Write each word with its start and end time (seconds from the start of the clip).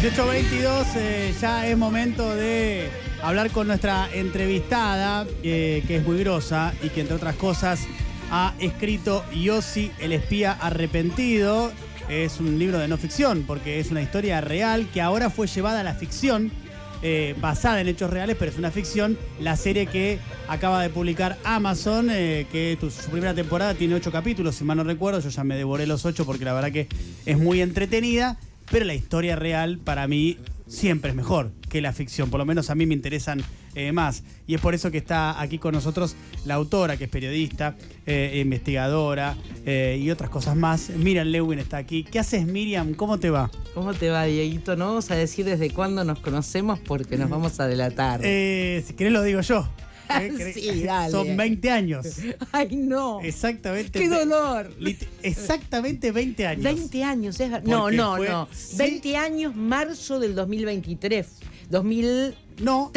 1822, 0.00 0.86
eh, 0.94 1.34
ya 1.40 1.66
es 1.66 1.76
momento 1.76 2.32
de 2.36 2.88
hablar 3.20 3.50
con 3.50 3.66
nuestra 3.66 4.08
entrevistada, 4.14 5.26
eh, 5.42 5.82
que 5.88 5.96
es 5.96 6.06
muy 6.06 6.20
grosa 6.20 6.72
y 6.84 6.90
que 6.90 7.00
entre 7.00 7.16
otras 7.16 7.34
cosas 7.34 7.80
ha 8.30 8.54
escrito 8.60 9.24
Yossi, 9.34 9.90
el 9.98 10.12
espía 10.12 10.52
arrepentido. 10.52 11.72
Es 12.08 12.38
un 12.38 12.60
libro 12.60 12.78
de 12.78 12.86
no 12.86 12.96
ficción, 12.96 13.42
porque 13.44 13.80
es 13.80 13.90
una 13.90 14.00
historia 14.00 14.40
real 14.40 14.86
que 14.94 15.00
ahora 15.00 15.30
fue 15.30 15.48
llevada 15.48 15.80
a 15.80 15.82
la 15.82 15.94
ficción, 15.94 16.52
eh, 17.02 17.34
basada 17.40 17.80
en 17.80 17.88
hechos 17.88 18.08
reales, 18.08 18.36
pero 18.38 18.52
es 18.52 18.58
una 18.58 18.70
ficción. 18.70 19.18
La 19.40 19.56
serie 19.56 19.86
que 19.86 20.20
acaba 20.46 20.80
de 20.80 20.90
publicar 20.90 21.38
Amazon, 21.42 22.06
que 22.06 22.78
su 22.80 23.10
primera 23.10 23.34
temporada 23.34 23.74
tiene 23.74 23.96
ocho 23.96 24.12
capítulos, 24.12 24.54
si 24.54 24.62
mal 24.62 24.76
no 24.76 24.84
recuerdo. 24.84 25.18
Yo 25.18 25.30
ya 25.30 25.42
me 25.42 25.56
devoré 25.56 25.88
los 25.88 26.04
ocho 26.04 26.24
porque 26.24 26.44
la 26.44 26.52
verdad 26.52 26.70
que 26.70 26.86
es 27.26 27.36
muy 27.36 27.62
entretenida, 27.62 28.38
pero 28.70 28.84
la 28.84 28.94
historia 28.94 29.36
real 29.36 29.78
para 29.78 30.06
mí 30.06 30.38
siempre 30.66 31.10
es 31.10 31.16
mejor 31.16 31.50
que 31.68 31.80
la 31.80 31.92
ficción. 31.92 32.30
Por 32.30 32.38
lo 32.38 32.46
menos 32.46 32.70
a 32.70 32.74
mí 32.74 32.86
me 32.86 32.94
interesan 32.94 33.42
eh, 33.74 33.92
más. 33.92 34.22
Y 34.46 34.54
es 34.54 34.60
por 34.60 34.74
eso 34.74 34.90
que 34.90 34.98
está 34.98 35.40
aquí 35.40 35.58
con 35.58 35.74
nosotros 35.74 36.16
la 36.44 36.54
autora, 36.54 36.96
que 36.96 37.04
es 37.04 37.10
periodista, 37.10 37.76
eh, 38.06 38.40
investigadora 38.42 39.36
eh, 39.64 39.98
y 40.00 40.10
otras 40.10 40.30
cosas 40.30 40.56
más. 40.56 40.90
Miriam 40.90 41.28
Lewin 41.28 41.58
está 41.58 41.78
aquí. 41.78 42.04
¿Qué 42.04 42.18
haces, 42.18 42.46
Miriam? 42.46 42.94
¿Cómo 42.94 43.18
te 43.18 43.30
va? 43.30 43.50
¿Cómo 43.74 43.94
te 43.94 44.10
va, 44.10 44.24
Dieguito? 44.24 44.76
No 44.76 44.86
vamos 44.86 45.10
a 45.10 45.16
decir 45.16 45.44
desde 45.44 45.70
cuándo 45.70 46.04
nos 46.04 46.20
conocemos 46.20 46.78
porque 46.80 47.16
nos 47.16 47.30
vamos 47.30 47.60
a 47.60 47.66
delatar. 47.66 48.20
Si 48.22 48.94
querés 48.96 49.12
lo 49.12 49.22
digo 49.22 49.40
yo. 49.40 49.68
Eh. 50.20 50.52
Sí, 50.54 50.82
dale. 50.82 51.10
Son 51.10 51.36
20 51.36 51.70
años. 51.70 52.06
¡Ay, 52.52 52.76
no! 52.76 53.20
Exactamente. 53.22 53.98
¡Qué 53.98 54.08
dolor! 54.08 54.72
Exactamente 55.22 56.12
20 56.12 56.46
años. 56.46 56.64
20 56.64 57.04
años, 57.04 57.40
es 57.40 57.50
No, 57.64 57.90
no, 57.90 58.16
fue- 58.16 58.28
no. 58.28 58.48
sí. 58.52 58.76
20 58.78 59.16
años, 59.16 59.54
marzo 59.54 60.18
del 60.18 60.34
2023. 60.34 61.26
2003. 61.70 62.62
No, 62.62 62.90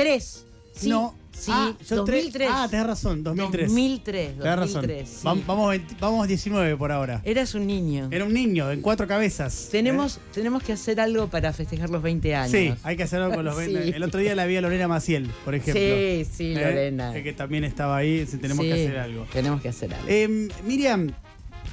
Sí, 0.73 0.89
no. 0.89 1.15
Sí, 1.31 1.49
Ah, 1.53 1.73
yo 1.89 2.05
tre- 2.05 2.21
2003. 2.21 2.49
Ah, 2.51 2.67
tenés 2.69 2.85
razón, 2.85 3.23
2003. 3.23 3.67
2003, 3.69 4.27
Tenés 4.37 4.43
razón. 4.55 4.73
2003. 4.81 5.09
sí. 5.09 5.25
Vam- 5.27 5.45
Vamos, 5.47 5.69
20 5.69 5.95
vamos 5.99 6.27
19 6.27 6.77
por 6.77 6.91
ahora. 6.91 7.21
Eras 7.23 7.55
un 7.55 7.65
niño. 7.65 8.09
Era 8.11 8.25
un 8.25 8.33
niño 8.33 8.69
en 8.71 8.81
cuatro 8.81 9.07
cabezas. 9.07 9.69
Tenemos, 9.71 10.19
tenemos 10.33 10.61
que 10.61 10.73
hacer 10.73 10.99
algo 10.99 11.29
para 11.29 11.51
festejar 11.53 11.89
los 11.89 12.03
20 12.03 12.35
años. 12.35 12.51
Sí, 12.51 12.73
hay 12.83 12.97
que 12.97 13.03
hacerlo 13.03 13.31
con 13.31 13.43
los 13.45 13.55
20. 13.57 13.71
Sí. 13.85 13.91
El 13.95 14.03
otro 14.03 14.19
día 14.19 14.35
la 14.35 14.45
vi 14.45 14.57
a 14.57 14.61
Lorena 14.61 14.87
Maciel, 14.87 15.29
por 15.45 15.55
ejemplo. 15.55 15.81
Sí, 15.81 16.25
sí, 16.31 16.51
¿Eh? 16.51 16.55
Lorena. 16.63 17.15
Eh, 17.17 17.23
Que 17.23 17.33
también 17.33 17.63
estaba 17.63 17.97
ahí, 17.97 18.25
sí, 18.27 18.37
tenemos 18.37 18.63
que 18.65 18.73
hacer 18.73 18.97
algo. 18.99 19.25
Tenemos 19.33 19.61
que 19.61 19.69
hacer 19.69 19.93
algo. 19.93 20.05
Eh, 20.09 20.47
Miriam, 20.65 21.11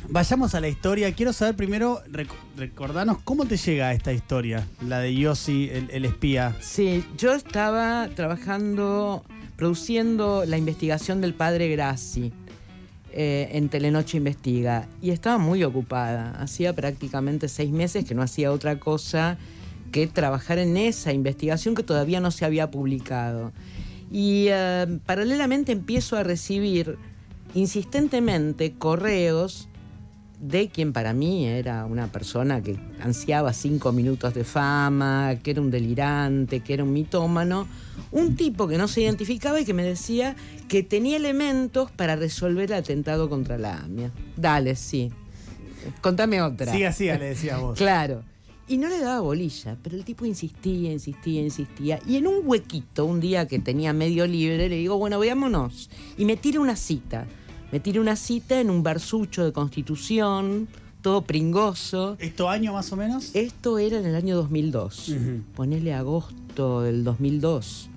vayamos 0.09 0.55
a 0.55 0.61
la 0.61 0.69
historia. 0.69 1.13
Quiero 1.15 1.33
saber 1.33 1.57
primero, 1.57 2.03
rec- 2.11 2.29
recordanos 2.57 3.19
cómo 3.25 3.47
te 3.47 3.57
llega 3.57 3.93
esta 3.93 4.13
historia, 4.13 4.67
la 4.87 5.01
de 5.01 5.15
Yossi, 5.15 5.71
el, 5.71 6.05
espía. 6.05 6.55
Sí, 6.61 7.05
yo 7.17 7.33
estaba 7.33 8.09
trabajando, 8.15 9.25
produciendo 9.57 10.45
la 10.47 10.59
investigación 10.59 11.21
del 11.21 11.35
padre 11.35 11.69
Grassi 11.69 12.33
eh, 13.13 13.49
en 13.53 13.69
Telenoche 13.69 14.19
Investiga 14.19 14.87
y 15.03 15.11
estaba 15.11 15.39
muy 15.39 15.65
ocupada. 15.65 16.31
Hacía 16.41 16.75
prácticamente 16.75 17.49
seis 17.49 17.71
meses 17.71 18.05
que 18.05 18.15
no 18.15 18.23
hacía 18.23 18.53
otra 18.53 18.79
cosa 18.79 19.39
que 19.93 20.07
trabajar 20.07 20.59
en 20.59 20.77
esa 20.77 21.13
investigación 21.13 21.75
que 21.75 21.83
todavía 21.83 22.21
no 22.21 22.31
se 22.31 22.45
había 22.45 22.71
publicado. 22.71 23.53
Y 24.11 24.47
eh, 24.49 24.99
paralelamente 25.07 25.73
empiezo 25.73 26.17
a 26.17 26.23
recibir 26.23 26.97
insistentemente 27.55 28.73
correos 28.73 29.69
de 30.41 30.69
quien 30.69 30.93
para 30.93 31.13
mí 31.13 31.47
era 31.47 31.85
una 31.85 32.13
persona 32.13 32.63
que 32.63 32.79
ansiaba 33.01 33.53
cinco 33.53 33.93
minutos 33.93 34.35
de 34.35 34.45
fama, 34.45 35.35
que 35.43 35.51
era 35.51 35.61
un 35.61 35.71
delirante, 35.71 36.61
que 36.61 36.75
era 36.75 36.85
un 36.85 36.93
mitómano, 36.93 37.67
un 38.13 38.37
tipo 38.37 38.69
que 38.69 38.79
no 38.79 38.89
se 38.89 39.03
identificaba 39.03 39.61
y 39.61 39.65
que 39.65 39.75
me 39.75 39.83
decía 39.83 40.37
que 40.69 40.83
tenía 40.83 41.17
elementos 41.17 41.91
para 41.91 42.17
resolver 42.17 42.71
el 42.71 42.79
atentado 42.79 43.29
contra 43.29 43.59
la 43.59 43.79
AMIA. 43.79 44.13
Dale, 44.37 44.77
sí. 44.77 45.11
Contame 46.01 46.41
otra. 46.43 46.73
Siga, 46.73 46.93
siga, 46.93 47.19
le 47.19 47.27
decías 47.27 47.61
vos. 47.61 47.77
Claro. 47.79 48.23
Y 48.71 48.77
no 48.77 48.89
le 48.89 49.01
daba 49.01 49.21
bolilla, 49.21 49.79
pero 49.83 49.97
el 49.97 50.05
tipo 50.05 50.27
insistía, 50.27 50.93
insistía, 50.93 51.41
insistía. 51.41 52.01
Y 52.07 52.17
en 52.17 52.27
un 52.27 52.43
huequito, 52.45 53.07
un 53.07 53.19
día 53.19 53.49
que 53.49 53.59
tenía 53.59 53.95
medio 53.95 54.27
libre, 54.27 54.69
le 54.69 54.77
digo, 54.77 54.99
bueno, 54.99 55.19
veámonos. 55.19 55.89
Y 56.19 56.27
me 56.27 56.37
tira 56.37 56.61
una 56.61 56.77
cita. 56.77 57.27
Me 57.73 57.81
tira 57.81 58.01
una 58.01 58.17
cita 58.17 58.61
en 58.61 58.71
un 58.71 58.83
barsucho 58.83 59.45
de 59.45 59.53
Constitución, 59.53 60.69
todo 61.03 61.23
pringoso. 61.23 62.17
¿Esto 62.19 62.49
año 62.49 62.73
más 62.73 62.91
o 62.93 62.97
menos? 62.97 63.31
Esto 63.35 63.79
era 63.79 63.99
en 63.99 64.07
el 64.07 64.15
año 64.15 64.37
2002. 64.37 65.09
Ujú. 65.11 65.43
Ponele 65.55 65.93
agosto 65.95 66.83
del 66.83 67.05
2002. 67.05 67.91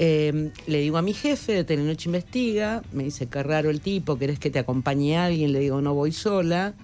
Eh, 0.00 0.52
le 0.68 0.78
digo 0.80 0.96
a 0.96 1.02
mi 1.02 1.12
jefe 1.12 1.52
de 1.52 1.64
Telenoche 1.64 2.08
Investiga, 2.08 2.82
me 2.92 3.02
dice, 3.04 3.26
qué 3.26 3.42
raro 3.42 3.68
el 3.68 3.80
tipo, 3.80 4.16
¿querés 4.16 4.38
que 4.38 4.48
te 4.48 4.60
acompañe 4.60 5.16
alguien? 5.18 5.52
Le 5.52 5.58
digo, 5.58 5.80
no 5.80 5.92
voy 5.94 6.12
sola. 6.12 6.74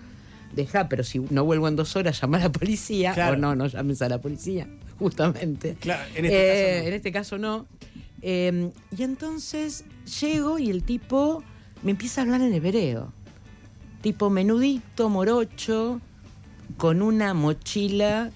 Deja, 0.52 0.88
pero 0.88 1.04
si 1.04 1.20
no 1.30 1.44
vuelvo 1.44 1.68
en 1.68 1.76
dos 1.76 1.94
horas, 1.94 2.20
llama 2.20 2.38
a 2.38 2.40
la 2.40 2.52
policía. 2.52 3.12
Claro. 3.14 3.34
O 3.34 3.36
no, 3.36 3.54
no 3.54 3.66
llames 3.68 4.02
a 4.02 4.08
la 4.08 4.20
policía, 4.20 4.68
justamente. 4.98 5.76
Claro, 5.80 6.02
en 6.16 6.24
este 6.24 6.32
Eh, 6.32 6.42
caso 6.42 6.82
no. 6.82 6.88
en 6.88 6.92
este 6.94 7.12
caso 7.12 7.38
no. 7.38 7.66
Eh, 8.22 8.70
y 8.96 9.02
entonces 9.04 9.84
llego 10.20 10.58
y 10.58 10.70
el 10.70 10.82
tipo 10.82 11.42
me 11.84 11.92
empieza 11.92 12.20
a 12.20 12.24
hablar 12.24 12.40
en 12.40 12.52
hebreo. 12.52 13.12
Tipo 14.02 14.28
menudito, 14.30 15.08
morocho, 15.08 16.00
con 16.76 17.00
una 17.02 17.32
mochila 17.34 18.30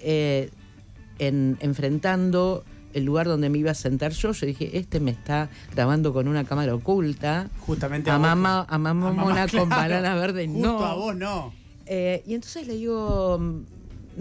eh, 0.00 0.50
en- 1.18 1.56
enfrentando 1.60 2.64
el 2.94 3.04
lugar 3.04 3.26
donde 3.26 3.50
me 3.50 3.58
iba 3.58 3.70
a 3.70 3.74
sentar 3.74 4.12
yo. 4.12 4.32
Yo 4.32 4.46
dije, 4.46 4.76
este 4.78 4.98
me 5.00 5.10
está 5.10 5.48
grabando 5.74 6.12
con 6.12 6.26
una 6.28 6.44
cámara 6.44 6.74
oculta. 6.74 7.48
Justamente 7.60 8.10
A 8.10 8.16
vos. 8.16 8.22
mamá, 8.22 8.66
a 8.68 8.78
mamá 8.78 9.08
A 9.08 9.12
mamá, 9.12 9.22
mona 9.24 9.48
con 9.48 9.68
claro. 9.68 9.68
banana 9.94 10.14
verde, 10.14 10.46
Justo 10.46 10.62
no. 10.78 10.84
a 10.84 10.94
vos 10.94 11.16
no. 11.16 11.52
Eh, 11.86 12.22
y 12.26 12.34
entonces 12.34 12.66
le 12.66 12.74
digo, 12.76 13.38
mm, 13.38 13.60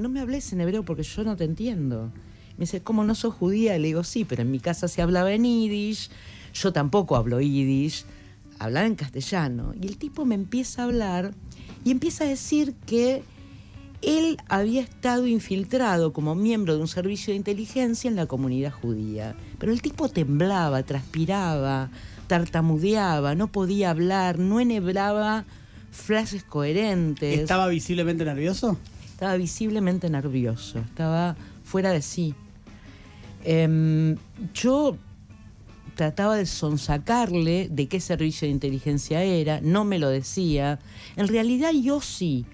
no 0.01 0.09
me 0.09 0.19
hables 0.19 0.51
en 0.53 0.61
hebreo 0.61 0.83
porque 0.83 1.03
yo 1.03 1.23
no 1.23 1.35
te 1.35 1.43
entiendo. 1.45 2.11
Me 2.57 2.63
dice, 2.63 2.81
¿cómo 2.81 3.03
no 3.05 3.15
sos 3.15 3.33
judía? 3.33 3.77
Le 3.77 3.87
digo, 3.87 4.03
sí, 4.03 4.25
pero 4.25 4.41
en 4.41 4.51
mi 4.51 4.59
casa 4.59 4.87
se 4.87 5.01
hablaba 5.01 5.31
en 5.31 5.43
yiddish, 5.45 6.09
yo 6.53 6.73
tampoco 6.73 7.15
hablo 7.15 7.39
yiddish, 7.39 8.03
hablaba 8.59 8.85
en 8.85 8.95
castellano. 8.95 9.73
Y 9.81 9.87
el 9.87 9.97
tipo 9.97 10.25
me 10.25 10.35
empieza 10.35 10.81
a 10.81 10.85
hablar 10.85 11.33
y 11.83 11.91
empieza 11.91 12.25
a 12.25 12.27
decir 12.27 12.75
que 12.85 13.23
él 14.01 14.37
había 14.47 14.81
estado 14.81 15.27
infiltrado 15.27 16.13
como 16.13 16.35
miembro 16.35 16.75
de 16.75 16.81
un 16.81 16.87
servicio 16.87 17.31
de 17.31 17.37
inteligencia 17.37 18.09
en 18.09 18.15
la 18.15 18.27
comunidad 18.27 18.71
judía. 18.71 19.35
Pero 19.57 19.71
el 19.71 19.81
tipo 19.81 20.07
temblaba, 20.09 20.83
transpiraba, 20.83 21.89
tartamudeaba, 22.27 23.35
no 23.35 23.51
podía 23.51 23.89
hablar, 23.89 24.39
no 24.39 24.59
enhebraba 24.59 25.45
frases 25.91 26.43
coherentes. 26.43 27.39
¿Estaba 27.39 27.67
visiblemente 27.67 28.23
nervioso? 28.23 28.77
Estaba 29.05 29.35
visiblemente 29.35 30.09
nervioso, 30.09 30.79
estaba 30.79 31.35
fuera 31.65 31.91
de 31.91 32.01
sí. 32.01 32.35
Em, 33.43 34.15
yo 34.53 34.97
trataba 35.99 36.37
de 36.37 36.45
sonsacarle 36.45 37.67
de 37.69 37.89
qué 37.89 37.99
servicio 37.99 38.47
de 38.47 38.53
inteligencia 38.53 39.21
era, 39.21 39.59
no 39.59 39.83
me 39.83 39.99
lo 39.99 40.07
decía. 40.07 40.79
En 41.17 41.27
realidad 41.27 41.71
yo 41.73 41.99
sí 41.99 42.45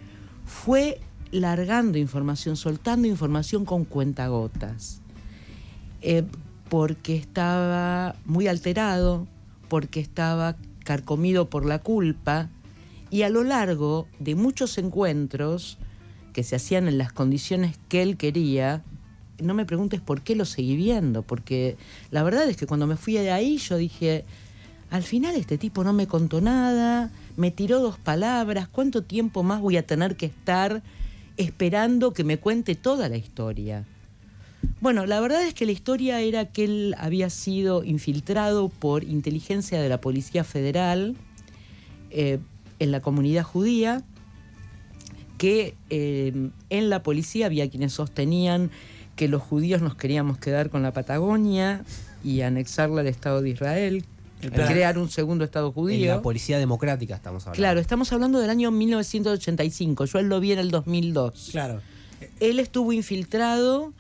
fue 0.46 1.00
largando 1.30 2.00
información, 2.00 2.56
soltando 2.58 3.08
información 3.08 3.64
con 3.64 3.86
cuentagotas. 3.86 5.00
Eh, 6.02 6.24
porque 6.70 7.18
estaba 7.18 8.16
muy 8.26 8.48
alterado, 8.48 9.28
porque 9.70 10.00
estaba 10.00 10.56
carcomido 10.84 11.48
por 11.48 11.68
la 11.68 11.78
culpa 11.78 12.50
y 13.12 13.22
a 13.22 13.30
lo 13.30 13.44
largo 13.44 14.08
de 14.18 14.34
muchos 14.34 14.80
encuentros 14.80 15.78
que 16.34 16.42
se 16.42 16.56
hacían 16.56 16.88
en 16.88 16.98
las 16.98 17.14
condiciones 17.14 17.78
que 17.90 18.02
él 18.02 18.18
quería, 18.18 18.84
no 19.42 19.54
me 19.54 19.66
preguntes 19.66 20.02
por 20.02 20.22
qué 20.22 20.36
lo 20.36 20.46
seguí 20.46 20.76
viendo, 20.76 21.22
porque 21.22 21.78
la 22.12 22.24
verdad 22.24 22.50
es 22.50 22.58
que 22.58 22.68
cuando 22.68 22.88
me 22.88 22.98
fui 22.98 23.14
de 23.14 23.32
ahí 23.32 23.58
yo 23.58 23.78
dije, 23.78 24.26
al 24.90 25.04
final 25.04 25.36
este 25.36 25.58
tipo 25.58 25.84
no 25.84 25.94
me 25.94 26.08
contó 26.08 26.42
nada, 26.42 27.12
me 27.38 27.52
tiró 27.52 27.80
dos 27.80 27.98
palabras, 27.98 28.68
¿cuánto 28.68 29.04
tiempo 29.04 29.44
más 29.44 29.62
voy 29.62 29.78
a 29.78 29.86
tener 29.86 30.16
que 30.16 30.28
estar 30.28 30.84
esperando 31.38 32.14
que 32.14 32.24
me 32.24 32.38
cuente 32.38 32.76
toda 32.76 33.10
la 33.10 33.18
historia? 33.18 33.86
Bueno, 34.82 35.06
la 35.06 35.20
verdad 35.20 35.44
es 35.44 35.54
que 35.54 35.66
la 35.66 35.72
historia 35.72 36.22
era 36.22 36.46
que 36.46 36.64
él 36.64 36.96
había 36.98 37.30
sido 37.30 37.84
infiltrado 37.84 38.70
por 38.70 39.04
inteligencia 39.04 39.82
de 39.82 39.90
la 39.90 40.02
Policía 40.02 40.44
Federal 40.44 41.16
eh, 42.12 42.40
en 42.80 42.92
la 42.92 43.02
comunidad 43.02 43.44
judía, 43.44 44.04
que 45.38 45.76
eh, 45.90 46.50
en 46.70 46.90
la 46.90 47.04
policía 47.04 47.48
había 47.48 47.70
quienes 47.70 47.94
sostenían 47.94 48.72
que 49.16 49.28
los 49.28 49.42
judíos 49.42 49.82
nos 49.82 49.96
queríamos 49.96 50.38
quedar 50.38 50.70
con 50.70 50.84
la 50.84 50.92
Patagonia 50.92 51.84
y 52.24 52.42
anexarla 52.42 53.02
al 53.02 53.08
Estado 53.08 53.42
de 53.42 53.50
Israel, 53.52 54.04
El 54.42 54.52
plan- 54.52 54.68
crear 54.68 54.98
un 54.98 55.10
segundo 55.10 55.46
Estado 55.46 55.68
En 55.68 55.74
judío. 55.74 56.16
la 56.16 56.22
policía 56.22 56.58
democrática 56.60 57.16
estamos 57.16 57.44
hablando. 57.44 57.58
Claro, 57.58 57.80
estamos 57.80 58.12
hablando 58.12 58.40
del 58.40 58.50
año 58.50 58.72
1985, 58.72 60.06
yo 60.06 60.20
él 60.20 60.28
lo 60.28 60.40
vi 60.40 60.52
en 60.52 60.60
el 60.60 60.72
2002. 60.72 61.50
Claro. 61.52 61.82
Él 62.40 62.60
estuvo 62.60 62.92
infiltrado 62.94 63.94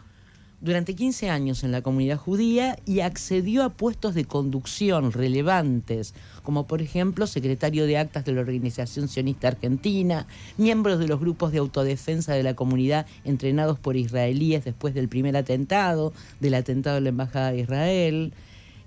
durante 0.65 0.95
15 0.95 1.29
años 1.29 1.63
en 1.63 1.71
la 1.71 1.83
comunidad 1.83 2.17
judía 2.17 2.75
y 2.87 3.01
accedió 3.01 3.63
a 3.63 3.69
puestos 3.69 4.15
de 4.15 4.25
conducción 4.25 5.11
relevantes, 5.11 6.15
como 6.41 6.65
por 6.65 6.81
ejemplo 6.81 7.27
secretario 7.27 7.85
de 7.85 7.99
actas 7.99 8.25
de 8.25 8.33
la 8.33 8.41
Organización 8.41 9.07
Sionista 9.07 9.47
Argentina, 9.47 10.25
miembros 10.57 10.97
de 10.97 11.07
los 11.07 11.19
grupos 11.19 11.51
de 11.51 11.59
autodefensa 11.59 12.33
de 12.33 12.41
la 12.41 12.55
comunidad 12.55 13.05
entrenados 13.25 13.77
por 13.77 13.95
israelíes 13.95 14.65
después 14.65 14.95
del 14.95 15.07
primer 15.07 15.37
atentado, 15.37 16.13
del 16.39 16.55
atentado 16.55 16.95
de 16.95 17.01
la 17.01 17.09
Embajada 17.09 17.51
de 17.51 17.59
Israel. 17.59 18.33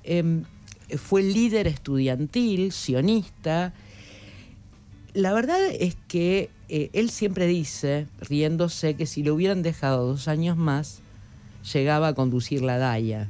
Em, 0.02 0.42
fue 0.96 1.22
líder 1.22 1.68
estudiantil, 1.68 2.72
sionista. 2.72 3.72
La 5.14 5.32
verdad 5.32 5.60
es 5.78 5.96
que 6.08 6.50
eh, 6.68 6.90
él 6.92 7.10
siempre 7.10 7.46
dice, 7.46 8.08
riéndose, 8.20 8.94
que 8.94 9.06
si 9.06 9.22
lo 9.22 9.34
hubieran 9.34 9.62
dejado 9.62 10.08
dos 10.08 10.26
años 10.26 10.56
más, 10.56 11.02
llegaba 11.72 12.08
a 12.08 12.14
conducir 12.14 12.62
la 12.62 12.78
DAIA, 12.78 13.28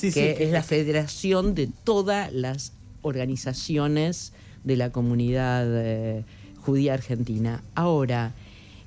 que, 0.00 0.36
es 0.40 0.50
la 0.50 0.62
federación 0.62 1.54
de 1.54 1.68
todas 1.84 2.32
las 2.32 2.72
organizaciones 3.02 4.32
de 4.64 4.76
la 4.76 4.90
comunidad 4.90 5.66
eh, 5.68 6.24
judía 6.60 6.94
argentina. 6.94 7.62
Ahora, 7.74 8.32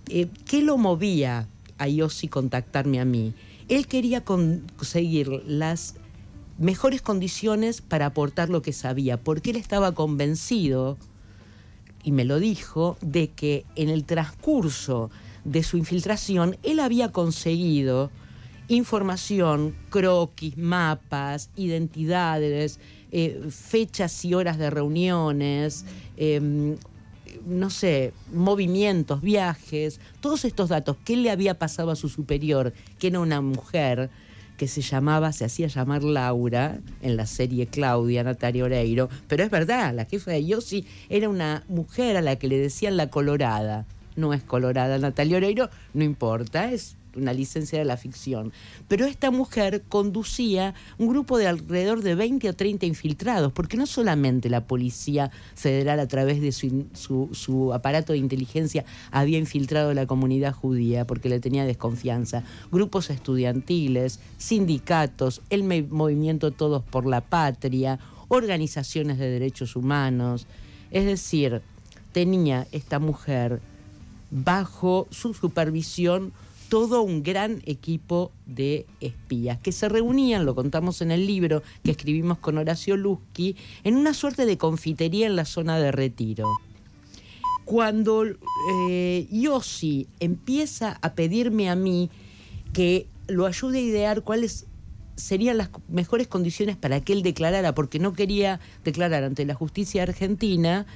eh, 0.09 0.27
¿qué 0.45 0.61
lo 0.61 0.77
movía 0.77 1.47
a 1.77 1.87
Yossi 1.87 2.27
contactarme 2.27 2.99
a 2.99 3.05
mí? 3.05 3.33
Él 3.69 3.87
quería 3.87 4.23
conseguir 4.23 5.43
las 5.47 5.95
mejores 6.57 7.01
condiciones 7.01 7.81
para 7.81 8.07
aportar 8.07 8.49
lo 8.49 8.61
que 8.61 8.73
sabía, 8.73 9.17
porque 9.17 9.51
él 9.51 9.55
estaba 9.55 9.93
convencido, 9.93 10.97
y 12.03 12.11
me 12.11 12.25
lo 12.25 12.39
dijo, 12.39 12.97
de 13.01 13.29
que 13.29 13.65
en 13.75 13.89
el 13.89 14.03
transcurso 14.03 15.09
de 15.45 15.63
su 15.63 15.77
infiltración 15.77 16.57
él 16.63 16.79
había 16.79 17.11
conseguido 17.11 18.11
información, 18.75 19.75
croquis, 19.89 20.57
mapas, 20.57 21.49
identidades, 21.55 22.79
eh, 23.11 23.41
fechas 23.49 24.23
y 24.25 24.33
horas 24.33 24.57
de 24.57 24.69
reuniones, 24.69 25.85
em, 26.17 26.75
no 27.45 27.69
sé, 27.69 28.13
movimientos, 28.33 29.21
viajes, 29.21 29.99
todos 30.21 30.45
estos 30.45 30.69
datos, 30.69 30.97
qué 31.03 31.17
le 31.17 31.31
había 31.31 31.59
pasado 31.59 31.91
a 31.91 31.95
su 31.95 32.09
superior, 32.09 32.73
que 32.99 33.07
era 33.07 33.19
una 33.19 33.41
mujer 33.41 34.09
que 34.57 34.67
se 34.67 34.81
llamaba, 34.81 35.33
se 35.33 35.45
hacía 35.45 35.67
llamar 35.67 36.03
Laura 36.03 36.79
en 37.01 37.17
la 37.17 37.25
serie 37.25 37.67
Claudia, 37.67 38.23
Natalia 38.23 38.63
Oreiro, 38.63 39.09
pero 39.27 39.43
es 39.43 39.49
verdad, 39.49 39.93
la 39.93 40.05
jefa 40.05 40.31
de 40.31 40.45
Yossi 40.45 40.85
era 41.09 41.27
una 41.27 41.63
mujer 41.67 42.17
a 42.17 42.21
la 42.21 42.35
que 42.37 42.47
le 42.47 42.57
decían 42.57 42.97
la 42.97 43.09
colorada. 43.09 43.85
No 44.15 44.33
es 44.33 44.43
colorada 44.43 44.97
Natalia 44.99 45.37
Oreiro, 45.37 45.69
no 45.93 46.03
importa, 46.03 46.71
es 46.71 46.97
una 47.15 47.33
licencia 47.33 47.79
de 47.79 47.85
la 47.85 47.97
ficción. 47.97 48.51
Pero 48.87 49.05
esta 49.05 49.31
mujer 49.31 49.83
conducía 49.87 50.73
un 50.97 51.09
grupo 51.09 51.37
de 51.37 51.47
alrededor 51.47 52.01
de 52.01 52.15
20 52.15 52.49
o 52.49 52.53
30 52.53 52.85
infiltrados, 52.85 53.51
porque 53.51 53.77
no 53.77 53.85
solamente 53.85 54.49
la 54.49 54.65
policía 54.65 55.31
federal 55.55 55.99
a 55.99 56.07
través 56.07 56.41
de 56.41 56.51
su, 56.51 56.87
su, 56.93 57.73
aparato 57.73 58.13
de 58.13 58.19
inteligencia 58.19 58.85
había 59.11 59.37
infiltrado 59.37 59.93
la 59.93 60.05
comunidad 60.05 60.53
judía 60.53 61.05
porque 61.05 61.29
le 61.29 61.39
tenía 61.39 61.65
desconfianza, 61.65 62.43
grupos 62.71 63.09
estudiantiles, 63.09 64.19
sindicatos, 64.37 65.41
el 65.49 65.63
movimiento 65.63 66.51
Todos 66.51 66.83
por 66.83 67.05
la 67.05 67.21
Patria, 67.21 67.99
organizaciones 68.27 69.17
de 69.17 69.29
derechos 69.29 69.75
humanos. 69.75 70.47
Es 70.91 71.05
decir, 71.05 71.61
tenía 72.11 72.67
esta 72.71 72.99
mujer 72.99 73.61
bajo 74.31 75.07
su 75.11 75.33
supervisión 75.33 76.33
todo 76.73 77.03
un 77.03 77.21
gran 77.21 77.61
equipo 77.67 78.31
de 78.47 78.87
espías 78.99 79.59
que 79.59 79.71
se 79.71 79.89
reunían, 79.89 80.43
lo 80.43 80.55
contamos 80.55 81.03
en 81.03 81.11
el 81.11 81.27
libro 81.27 81.61
que 81.83 81.91
escribimos 81.91 82.39
con 82.39 82.57
Horacio 82.57 82.97
Lusky, 82.97 83.55
en 83.83 83.95
una 83.95 84.15
suerte 84.15 84.47
de 84.47 84.57
confitería 84.57 85.27
en 85.27 85.35
la 85.35 85.45
zona 85.45 85.77
de 85.77 85.91
retiro. 85.91 86.51
Cuando 87.63 88.25
eh, 88.25 89.27
Yossi 89.29 90.07
empieza 90.19 90.97
a 91.03 91.13
pedirme 91.13 91.69
a 91.69 91.75
mí 91.75 92.09
que 92.73 93.05
lo 93.27 93.45
ayude 93.45 93.77
a 93.77 93.81
idear 93.81 94.23
cuáles 94.23 94.65
serían 95.15 95.59
las 95.59 95.69
mejores 95.89 96.27
condiciones 96.27 96.75
para 96.75 97.01
que 97.01 97.13
él 97.13 97.21
declarara, 97.21 97.75
porque 97.75 97.99
no 97.99 98.13
quería 98.13 98.59
declarar 98.83 99.23
ante 99.23 99.45
la 99.45 99.53
justicia 99.53 100.01
argentina, 100.01 100.87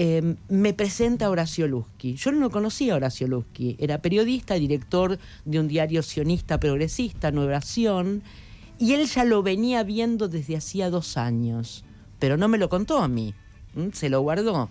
Em, 0.00 0.36
me 0.48 0.74
presenta 0.74 1.28
Horacio 1.28 1.66
Lusky. 1.66 2.14
Yo 2.14 2.30
no 2.30 2.50
conocía 2.50 2.92
a 2.92 2.96
Horacio 2.98 3.26
Lusky, 3.26 3.74
era 3.80 4.00
periodista, 4.00 4.54
director 4.54 5.18
de 5.44 5.58
un 5.58 5.66
diario 5.66 6.04
sionista 6.04 6.60
progresista, 6.60 7.32
Nueva 7.32 7.60
y 8.78 8.92
él 8.92 9.06
ya 9.06 9.24
lo 9.24 9.42
venía 9.42 9.82
viendo 9.82 10.28
desde 10.28 10.56
hacía 10.56 10.88
dos 10.88 11.16
años, 11.16 11.84
pero 12.20 12.36
no 12.36 12.46
me 12.46 12.58
lo 12.58 12.68
contó 12.68 12.98
a 12.98 13.08
mí, 13.08 13.34
se 13.92 14.08
lo 14.08 14.20
guardó. 14.20 14.70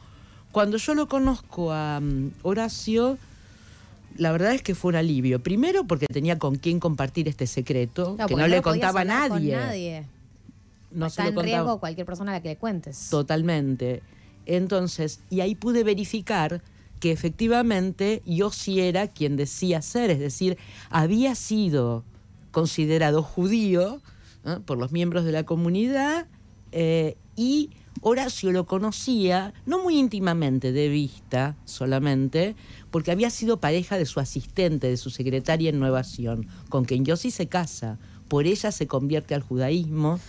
Cuando 0.54 0.78
yo 0.78 0.96
lo 0.96 1.10
conozco 1.10 1.74
a 1.74 2.00
mm, 2.00 2.32
Horacio, 2.44 3.18
la 4.16 4.32
verdad 4.32 4.54
es 4.54 4.62
que 4.62 4.76
fue 4.76 4.92
un 4.92 4.96
alivio. 4.96 5.44
Primero 5.44 5.84
porque 5.84 6.08
tenía 6.08 6.40
con 6.40 6.56
quién 6.56 6.80
compartir 6.80 7.28
este 7.28 7.48
secreto, 7.48 8.16
que 8.30 8.36
no, 8.38 8.48
le 8.48 8.62
contaba 8.62 9.02
a 9.02 9.04
nadie. 9.04 10.06
No 10.90 11.08
Está 11.08 11.28
en 11.28 11.38
riesgo 11.38 11.82
cualquier 11.82 12.06
persona 12.06 12.32
a 12.32 12.36
la 12.36 12.42
que 12.42 12.48
le 12.48 12.56
cuentes. 12.56 13.10
Totalmente. 13.10 14.04
Entonces, 14.48 15.20
y 15.30 15.42
ahí 15.42 15.54
pude 15.56 15.84
verificar 15.84 16.64
que 17.00 17.12
efectivamente 17.12 18.24
yo 18.26 18.50
sí 18.50 18.80
era 18.80 19.08
quien 19.08 19.36
decía 19.36 19.82
ser, 19.82 20.10
es 20.10 20.20
decir, 20.20 20.58
había 20.90 21.36
sido 21.36 22.04
considerado 22.52 23.22
judío 23.22 24.02
por 24.66 24.78
los 24.78 24.92
miembros 24.92 25.26
de 25.26 25.34
la 25.34 25.44
comunidad 25.44 26.26
eh, 26.72 27.18
y 27.36 27.70
Horacio 28.02 28.52
lo 28.52 28.66
conocía, 28.66 29.54
no 29.66 29.84
muy 29.84 29.98
íntimamente, 29.98 30.72
de 30.72 30.88
vista 30.88 31.58
solamente, 31.66 32.56
porque 32.90 33.12
había 33.12 33.30
sido 33.30 33.60
pareja 33.60 33.98
de 33.98 34.06
su 34.06 34.20
asistente, 34.20 34.88
de 34.88 34.98
su 34.98 35.10
secretaria 35.10 35.70
en 35.70 35.80
Nueva 35.80 36.04
Sion, 36.04 36.48
con 36.70 36.86
quien 36.86 37.06
Yossi 37.06 37.32
se 37.32 37.48
casa. 37.48 38.00
Por 38.28 38.46
ella 38.46 38.72
se 38.72 38.88
convierte 38.88 39.36
al 39.36 39.42
judaísmo 39.42 40.20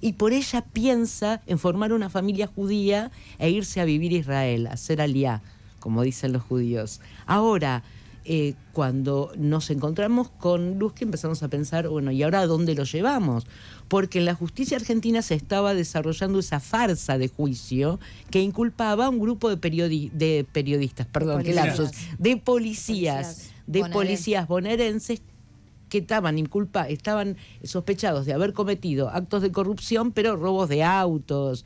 y 0.00 0.14
por 0.14 0.32
ella 0.32 0.62
piensa 0.72 1.42
en 1.46 1.58
formar 1.58 1.92
una 1.92 2.10
familia 2.10 2.46
judía 2.46 3.10
e 3.38 3.50
irse 3.50 3.80
a 3.80 3.84
vivir 3.84 4.12
a 4.12 4.16
Israel, 4.16 4.66
a 4.66 4.76
ser 4.76 5.00
aliá, 5.00 5.42
como 5.80 6.02
dicen 6.02 6.32
los 6.32 6.42
judíos. 6.42 7.00
Ahora, 7.26 7.82
eh, 8.26 8.54
cuando 8.72 9.32
nos 9.36 9.68
encontramos 9.68 10.30
con 10.30 10.78
Luz, 10.78 10.94
que 10.94 11.04
empezamos 11.04 11.42
a 11.42 11.48
pensar, 11.48 11.88
bueno, 11.88 12.10
¿y 12.10 12.22
ahora 12.22 12.40
a 12.40 12.46
dónde 12.46 12.74
lo 12.74 12.84
llevamos? 12.84 13.46
Porque 13.86 14.18
en 14.18 14.24
la 14.24 14.34
justicia 14.34 14.78
argentina 14.78 15.20
se 15.20 15.34
estaba 15.34 15.74
desarrollando 15.74 16.38
esa 16.38 16.58
farsa 16.58 17.18
de 17.18 17.28
juicio 17.28 18.00
que 18.30 18.40
inculpaba 18.40 19.06
a 19.06 19.08
un 19.10 19.20
grupo 19.20 19.54
de, 19.54 20.10
de 20.14 20.46
periodistas, 20.50 21.06
perdón, 21.06 21.42
qué 21.42 21.52
lapsos, 21.52 21.90
de 22.18 22.38
policías, 22.38 23.50
de 23.66 23.84
policías 23.90 24.48
bonaerenses 24.48 25.20
que 25.94 25.98
estaban 25.98 26.40
inculpa, 26.40 26.88
estaban 26.88 27.36
sospechados 27.62 28.26
de 28.26 28.32
haber 28.32 28.52
cometido 28.52 29.10
actos 29.10 29.42
de 29.42 29.52
corrupción, 29.52 30.10
pero 30.10 30.34
robos 30.34 30.68
de 30.68 30.82
autos. 30.82 31.64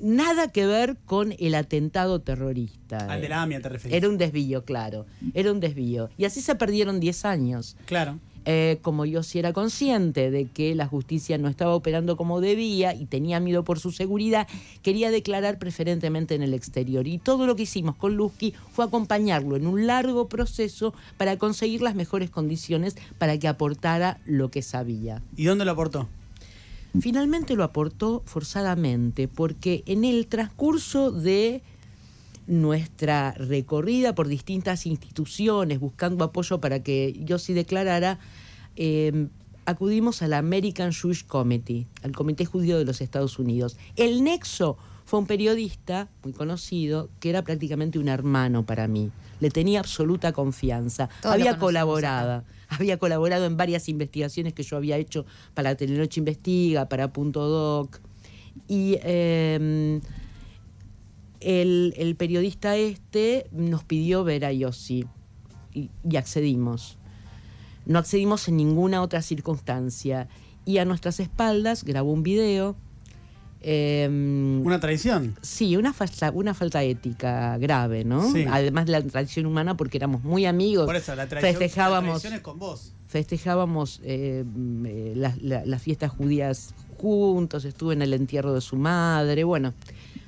Nada 0.00 0.48
que 0.48 0.66
ver 0.66 0.96
con 1.04 1.32
el 1.38 1.54
atentado 1.54 2.20
terrorista. 2.20 2.98
Al 3.08 3.20
de 3.20 3.28
la 3.28 3.42
AMIA 3.42 3.60
te 3.60 3.68
refieres. 3.68 3.96
Era 3.96 4.08
un 4.08 4.18
desvío, 4.18 4.64
claro. 4.64 5.06
Era 5.32 5.52
un 5.52 5.60
desvío. 5.60 6.10
Y 6.18 6.24
así 6.24 6.40
se 6.40 6.56
perdieron 6.56 6.98
10 6.98 7.24
años. 7.24 7.76
Claro. 7.86 8.18
Eh, 8.48 8.78
como 8.80 9.04
yo 9.04 9.24
sí 9.24 9.40
era 9.40 9.52
consciente 9.52 10.30
de 10.30 10.46
que 10.46 10.76
la 10.76 10.86
justicia 10.86 11.36
no 11.36 11.48
estaba 11.48 11.74
operando 11.74 12.16
como 12.16 12.40
debía 12.40 12.94
y 12.94 13.06
tenía 13.06 13.40
miedo 13.40 13.64
por 13.64 13.80
su 13.80 13.90
seguridad, 13.90 14.46
quería 14.82 15.10
declarar 15.10 15.58
preferentemente 15.58 16.36
en 16.36 16.42
el 16.42 16.54
exterior. 16.54 17.08
Y 17.08 17.18
todo 17.18 17.46
lo 17.46 17.56
que 17.56 17.64
hicimos 17.64 17.96
con 17.96 18.16
Lusky 18.16 18.54
fue 18.72 18.84
acompañarlo 18.84 19.56
en 19.56 19.66
un 19.66 19.88
largo 19.88 20.28
proceso 20.28 20.94
para 21.16 21.36
conseguir 21.38 21.82
las 21.82 21.96
mejores 21.96 22.30
condiciones 22.30 22.96
para 23.18 23.36
que 23.36 23.48
aportara 23.48 24.20
lo 24.24 24.48
que 24.48 24.62
sabía. 24.62 25.22
¿Y 25.36 25.44
dónde 25.44 25.64
lo 25.64 25.72
aportó? 25.72 26.08
Finalmente 27.00 27.56
lo 27.56 27.64
aportó 27.64 28.22
forzadamente, 28.26 29.28
porque 29.28 29.82
en 29.86 30.04
el 30.04 30.28
transcurso 30.28 31.10
de 31.10 31.62
nuestra 32.46 33.32
recorrida 33.32 34.14
por 34.14 34.28
distintas 34.28 34.86
instituciones 34.86 35.80
buscando 35.80 36.24
apoyo 36.24 36.60
para 36.60 36.82
que 36.82 37.18
yo 37.24 37.38
sí 37.38 37.52
declarara, 37.52 38.18
em, 38.76 39.28
acudimos 39.64 40.22
a 40.22 40.28
la 40.28 40.38
American 40.38 40.92
Jewish 40.92 41.26
Committee, 41.26 41.86
al 42.02 42.12
Comité 42.12 42.44
Judío 42.44 42.78
de 42.78 42.84
los 42.84 43.00
Estados 43.00 43.38
Unidos. 43.38 43.76
El 43.96 44.22
nexo 44.22 44.76
fue 45.04 45.20
un 45.20 45.26
periodista 45.26 46.08
muy 46.22 46.32
conocido 46.32 47.08
que 47.20 47.30
era 47.30 47.42
prácticamente 47.42 47.98
un 47.98 48.08
hermano 48.08 48.64
para 48.64 48.88
mí. 48.88 49.10
Le 49.40 49.50
tenía 49.50 49.80
absoluta 49.80 50.32
confianza. 50.32 51.08
había 51.22 51.58
colaborado, 51.58 52.44
había 52.68 52.98
colaborado 52.98 53.46
en 53.46 53.56
varias 53.56 53.88
investigaciones 53.88 54.52
que 54.52 54.62
yo 54.62 54.76
había 54.76 54.96
hecho 54.96 55.26
para 55.54 55.74
Telenoche 55.74 56.20
Investiga, 56.20 56.88
para 56.88 57.12
Punto 57.12 57.46
Doc. 57.46 58.00
Y 58.68 58.98
em, 59.02 60.00
el, 61.40 62.14
periodista 62.18 62.76
este 62.76 63.46
nos 63.52 63.84
pidió 63.84 64.24
ver 64.24 64.44
a 64.44 64.52
Yossi. 64.52 65.06
y 65.72 66.16
accedimos. 66.16 66.98
No 67.84 67.98
accedimos 67.98 68.48
en 68.48 68.56
ninguna 68.56 69.02
otra 69.02 69.22
circunstancia. 69.22 70.28
Y 70.64 70.78
a 70.78 70.84
nuestras 70.84 71.20
espaldas 71.20 71.84
grabó 71.84 72.12
un 72.12 72.22
video 72.22 72.76
Em, 73.68 74.64
una 74.64 74.78
traición. 74.78 75.36
Sí, 75.42 75.76
una 75.76 75.92
falta, 75.92 76.30
una 76.30 76.54
falta 76.54 76.84
ética 76.84 77.58
grave, 77.58 78.04
¿no? 78.04 78.22
Además 78.48 78.86
de 78.86 78.92
la 78.92 79.02
traición 79.02 79.46
humana, 79.46 79.76
porque 79.76 79.96
éramos 79.96 80.22
muy 80.22 80.46
amigos. 80.46 80.86
Por 80.86 80.94
eso, 80.94 81.16
la 81.16 81.26
traición, 81.26 81.52
festejábamos, 81.52 82.24
es 82.24 82.40
con 82.40 82.60
vos. 82.60 82.92
Festejábamos 83.08 84.00
eh, 84.04 84.44
eh, 84.84 85.14
las, 85.16 85.82
fiestas 85.82 86.12
judías 86.12 86.74
juntos, 86.98 87.64
estuve 87.64 87.94
en 87.94 88.02
el 88.02 88.12
entierro 88.12 88.54
de 88.54 88.60
su 88.60 88.76
madre, 88.76 89.42
bueno. 89.42 89.74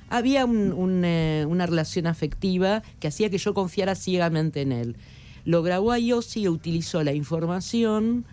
Había 0.09 0.45
eh, 0.49 1.45
una 1.47 1.65
relación 1.65 2.07
afectiva 2.07 2.83
que 2.99 3.07
hacía 3.07 3.29
que 3.29 3.37
yo 3.37 3.53
confiara 3.53 3.95
ciegamente 3.95 4.61
en 4.61 4.71
él. 4.71 4.95
Lo 5.45 5.63
grabó 5.63 5.91
a 5.91 5.99
Yossi 5.99 6.41
y 6.41 6.47
utilizó 6.47 7.03
la 7.03 7.13
información 7.13 8.25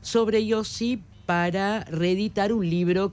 sobre 0.00 0.46
Yossi 0.46 1.02
para 1.26 1.84
reeditar 1.84 2.52
un 2.52 2.68
libro 2.68 3.12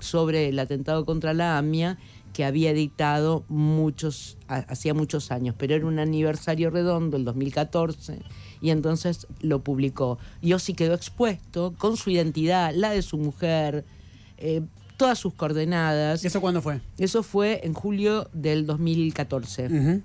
sobre 0.00 0.48
el 0.48 0.58
atentado 0.58 1.04
contra 1.04 1.34
la 1.34 1.58
AMIA 1.58 1.98
que 2.34 2.44
había 2.44 2.70
editado 2.70 3.44
muchos, 3.48 4.36
hacía 4.48 4.92
muchos 4.92 5.30
años, 5.30 5.54
pero 5.56 5.74
era 5.74 5.86
un 5.86 6.00
aniversario 6.00 6.68
redondo, 6.68 7.16
el 7.16 7.24
2014, 7.24 8.18
y 8.60 8.70
entonces 8.70 9.28
lo 9.40 9.62
publicó. 9.62 10.18
Yossi 10.42 10.74
quedó 10.74 10.94
expuesto 10.94 11.74
con 11.78 11.96
su 11.96 12.10
identidad, 12.10 12.72
la 12.74 12.90
de 12.90 13.02
su 13.02 13.18
mujer, 13.18 13.84
eh, 14.36 14.62
todas 14.96 15.18
sus 15.18 15.34
coordenadas. 15.34 16.22
¿Y 16.24 16.26
eso 16.26 16.40
cuándo 16.40 16.62
fue? 16.62 16.80
Eso 16.98 17.22
fue 17.22 17.60
en 17.64 17.74
julio 17.74 18.28
del 18.32 18.66
2014. 18.66 20.02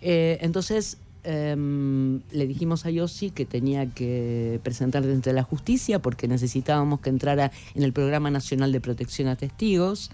Eh, 0.00 0.38
entonces, 0.40 0.98
Em, 1.26 2.20
le 2.32 2.46
dijimos 2.46 2.84
a 2.84 2.90
Yossi 2.90 3.30
que 3.30 3.46
tenía 3.46 3.86
que 3.86 4.60
presentar 4.62 5.02
ante 5.04 5.32
la 5.32 5.42
justicia 5.42 5.98
porque 5.98 6.28
necesitábamos 6.28 7.00
que 7.00 7.08
entrara 7.08 7.50
en 7.74 7.82
el 7.82 7.94
Programa 7.94 8.30
Nacional 8.30 8.72
de 8.72 8.80
Protección 8.82 9.28
a 9.28 9.36
Testigos. 9.36 10.10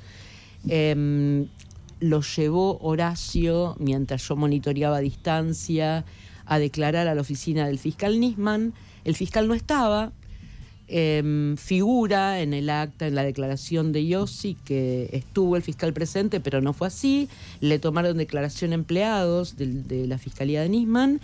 Em, 0.69 1.49
lo 1.99 2.23
llevó 2.23 2.79
Horacio, 2.81 3.77
mientras 3.81 4.23
yo 4.29 4.37
monitoreaba 4.37 4.99
a 4.99 5.01
distancia, 5.01 6.05
a 6.47 6.59
declarar 6.61 7.09
a 7.09 7.15
la 7.17 7.23
oficina 7.23 7.67
del 7.67 7.81
fiscal 7.81 8.21
Nisman. 8.21 8.73
El 9.05 9.17
fiscal 9.17 9.49
no 9.49 9.55
estaba, 9.55 10.13
Em, 10.93 11.57
figura 11.57 12.41
en 12.41 12.53
el 12.53 12.69
acta, 12.69 13.07
en 13.07 13.15
la 13.15 13.23
declaración 13.23 13.93
de 13.93 14.09
Yossi, 14.09 14.57
que 14.65 15.09
estuvo 15.13 15.55
el 15.55 15.63
fiscal 15.63 15.93
presente, 15.93 16.41
pero 16.41 16.61
no 16.61 16.73
fue 16.73 16.89
así. 16.89 17.29
Le 17.61 17.79
tomaron 17.79 18.19
declaración 18.19 18.73
empleados 18.73 19.57
de, 19.57 20.09
la 20.09 20.19
Fiscalía 20.19 20.63
de 20.63 20.69
Nisman. 20.69 21.21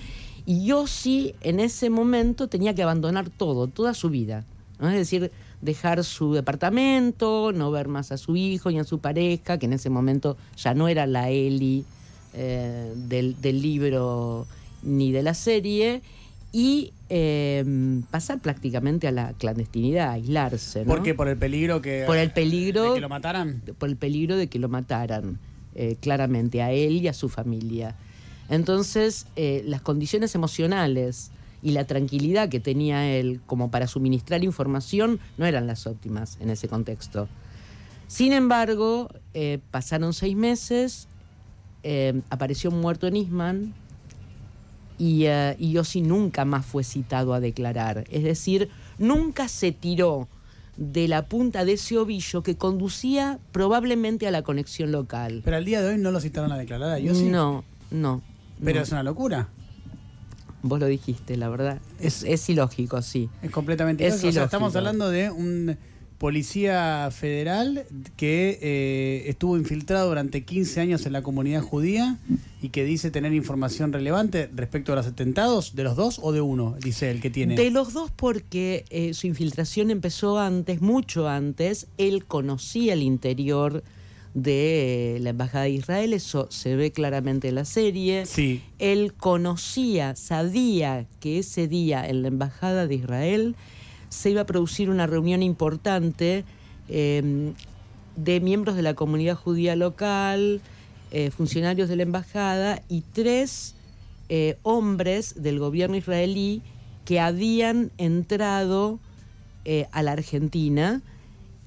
Y 0.47 0.67
Yossi 0.67 1.35
en 1.41 1.59
ese 1.59 1.91
momento 1.91 2.47
tenía 2.47 2.77
que 2.77 2.85
abandonar 2.85 3.29
todo, 3.29 3.67
toda 3.67 3.93
su 3.95 4.09
vida. 4.09 4.45
Es 4.81 4.93
decir, 4.93 5.33
dejar 5.63 6.05
su 6.05 6.33
departamento, 6.33 7.51
no 7.51 7.73
ver 7.73 7.89
más 7.89 8.13
a 8.13 8.19
su 8.19 8.37
hijo 8.37 8.71
ni 8.71 8.79
a 8.79 8.85
su 8.85 9.01
pareja, 9.01 9.59
que 9.59 9.67
en 9.67 9.73
ese 9.73 9.91
momento 9.91 10.37
ya 10.57 10.75
no 10.75 10.87
era 10.87 11.09
la 11.09 11.31
Eli 11.31 11.85
eh, 12.35 12.93
del, 12.95 13.41
del 13.41 13.61
libro 13.61 14.47
ni 14.85 15.11
de 15.11 15.25
la 15.25 15.35
serie 15.35 16.03
y 16.57 16.95
em, 17.11 18.01
pasar 18.05 18.41
prácticamente 18.41 19.07
a 19.07 19.13
la 19.13 19.35
clandestinidad, 19.35 20.13
aislarse. 20.13 20.87
¿Por 20.87 21.03
qué? 21.03 21.13
¿Por 21.13 21.29
el 21.29 21.37
peligro 21.37 21.83
que, 21.83 22.05
por 22.07 22.17
el 22.17 22.31
peligro, 22.31 22.93
de 22.93 22.95
que 22.95 23.01
lo 23.03 23.11
mataran? 23.11 23.61
Por 23.77 23.91
el 23.91 23.97
peligro 23.97 24.39
de 24.39 24.47
que 24.47 24.59
lo 24.59 24.71
mataran, 24.71 25.39
eh, 25.75 25.97
claramente, 26.01 26.63
a 26.63 26.73
él 26.73 26.93
y 27.03 27.09
a 27.09 27.13
su 27.13 27.29
familia. 27.29 27.95
Entonces, 28.49 29.27
eh, 29.37 29.65
las 29.67 29.83
condiciones 29.83 30.35
emocionales 30.35 31.31
y 31.63 31.73
la 31.73 31.85
tranquilidad 31.85 32.49
que 32.49 32.59
tenía 32.59 33.07
él 33.07 33.43
como 33.45 33.71
para 33.71 33.87
suministrar 33.87 34.43
información 34.43 35.21
no 35.37 35.45
eran 35.45 35.67
las 35.67 35.87
óptimas 35.87 36.39
en 36.41 36.49
ese 36.49 36.69
contexto. 36.69 37.29
Sin 38.09 38.33
embargo, 38.33 39.11
eh, 39.35 39.59
pasaron 39.71 40.15
seis 40.15 40.35
meses, 40.35 41.07
apareció 42.31 42.71
muerto 42.71 43.07
en 43.07 43.17
Isman, 43.17 43.75
y, 44.99 45.27
uh, 45.27 45.55
y 45.59 45.73
Yossi 45.73 46.01
nunca 46.01 46.45
más 46.45 46.65
fue 46.65 46.85
citado 46.85 47.35
a 47.35 47.41
declarar. 47.41 48.05
Es 48.11 48.25
decir, 48.25 48.69
nunca 48.99 49.49
se 49.49 49.73
tiró 49.73 50.29
de 50.77 51.09
la 51.09 51.27
punta 51.27 51.65
de 51.65 51.73
ese 51.73 51.97
ovillo 51.97 52.43
que 52.43 52.57
conducía 52.57 53.39
probablemente 53.53 54.27
a 54.27 54.31
la 54.31 54.43
conexión 54.43 54.93
local. 54.93 55.43
Pero 55.45 55.57
al 55.57 55.65
día 55.65 55.81
de 55.81 55.95
hoy 55.95 55.99
no 55.99 56.11
lo 56.11 56.21
citaron 56.21 56.53
a 56.53 56.59
declarar 56.59 56.91
a 56.91 56.99
Yossi. 56.99 57.25
No, 57.25 57.65
no. 57.91 58.23
Pero 58.63 58.81
es 58.81 58.93
una 58.93 59.03
locura. 59.03 59.49
Vos 60.63 60.81
lo 60.81 60.87
dijiste, 60.87 61.37
la 61.37 61.49
verdad. 61.49 61.79
Es, 62.01 62.23
es 62.25 62.49
ilógico, 62.49 63.01
sí. 63.03 63.29
Es 63.43 63.51
completamente 63.51 64.07
ilógico. 64.07 64.29
O 64.29 64.33
sea, 64.33 64.45
estamos 64.45 64.75
hablando 64.77 65.11
de 65.11 65.31
un 65.31 65.77
policía 66.19 67.11
federal 67.11 67.85
que 68.17 68.59
eh, 68.63 69.25
estuvo 69.29 69.57
infiltrado 69.57 70.09
durante 70.09 70.45
15 70.45 70.81
años 70.81 71.07
en 71.07 71.13
la 71.13 71.23
comunidad 71.23 71.63
judía 71.63 72.19
y 72.63 72.71
que 72.71 72.85
dice 72.85 73.11
tener 73.11 73.35
información 73.35 73.93
relevante 73.93 74.49
respecto 74.55 74.93
a 74.93 74.97
los 74.97 75.07
atentados, 75.07 75.77
¿de 75.77 75.85
los 75.85 75.97
dos 75.97 76.19
o 76.23 76.33
de 76.33 76.41
uno? 76.41 76.77
Dice 76.81 77.11
el 77.11 77.21
que 77.21 77.31
tiene. 77.31 77.57
De 77.57 77.71
los 77.71 77.93
dos 77.93 78.11
porque 78.11 78.85
eh, 78.91 79.15
su 79.15 79.27
infiltración 79.27 79.91
empezó 79.91 80.39
antes, 80.39 80.81
mucho 80.81 81.29
antes, 81.29 81.87
él 81.99 82.25
conocía 82.25 82.95
el 82.95 83.03
interior 83.03 83.83
de 84.37 85.19
la 85.23 85.31
Embajada 85.31 85.65
de 85.65 85.71
Israel, 85.71 86.13
eso 86.13 86.47
se 86.51 86.77
ve 86.77 86.93
claramente 86.93 87.49
en 87.49 87.55
la 87.55 87.65
serie. 87.65 88.27
Sí. 88.27 88.63
Él 88.79 89.15
conocía, 89.15 90.15
sabía 90.15 91.07
que 91.21 91.39
ese 91.39 91.69
día 91.69 92.07
en 92.07 92.21
la 92.23 92.29
Embajada 92.29 92.87
de 92.87 92.97
Israel 92.97 93.57
se 94.09 94.31
iba 94.31 94.43
a 94.43 94.47
producir 94.47 94.91
una 94.91 95.07
reunión 95.07 95.43
importante 95.43 96.45
em, 96.89 97.55
de 98.17 98.41
miembros 98.41 98.77
de 98.77 98.83
la 98.83 98.95
comunidad 98.95 99.37
judía 99.37 99.77
local, 99.77 100.61
eh, 101.11 101.31
funcionarios 101.31 101.89
de 101.89 101.97
la 101.97 102.03
embajada 102.03 102.83
y 102.89 103.03
tres 103.13 103.75
eh, 104.29 104.59
hombres 104.63 105.41
del 105.43 105.59
gobierno 105.59 105.97
israelí 105.97 106.63
que 107.05 107.21
habían 107.21 107.93
entrado 107.99 108.99
eh, 109.65 109.87
a 109.93 110.03
la 110.03 110.13
Argentina. 110.13 111.03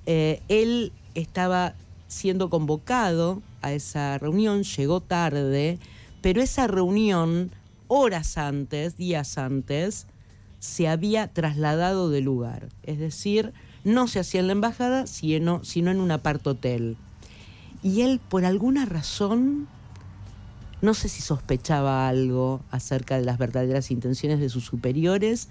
él 0.05 0.91
estaba 1.13 1.75
siendo 2.07 2.49
convocado 2.49 3.41
a 3.61 3.71
esa 3.73 4.17
reunión, 4.17 4.63
llegó 4.63 4.99
tarde, 5.01 5.77
pero 6.21 6.41
esa 6.41 6.67
reunión, 6.67 7.51
horas 7.87 8.37
antes, 8.37 8.97
días 8.97 9.37
antes, 9.37 10.07
se 10.59 10.87
había 10.87 11.27
trasladado 11.27 12.09
de 12.09 12.21
lugar. 12.21 12.69
Es 12.83 12.99
decir, 12.99 13.53
no 13.83 14.07
se 14.07 14.19
hacía 14.19 14.41
en 14.41 14.47
la 14.47 14.53
embajada, 14.53 15.07
sino, 15.07 15.63
sino 15.63 15.91
en 15.91 15.99
un 15.99 16.11
apart-hotel. 16.11 16.97
Y 17.81 18.01
él, 18.01 18.19
por 18.19 18.45
alguna 18.45 18.85
razón, 18.85 19.67
no 20.81 20.93
sé 20.93 21.09
si 21.09 21.21
sospechaba 21.21 22.07
algo 22.07 22.61
acerca 22.71 23.17
de 23.17 23.25
las 23.25 23.37
verdaderas 23.37 23.91
intenciones 23.91 24.39
de 24.39 24.49
sus 24.49 24.65
superiores, 24.65 25.49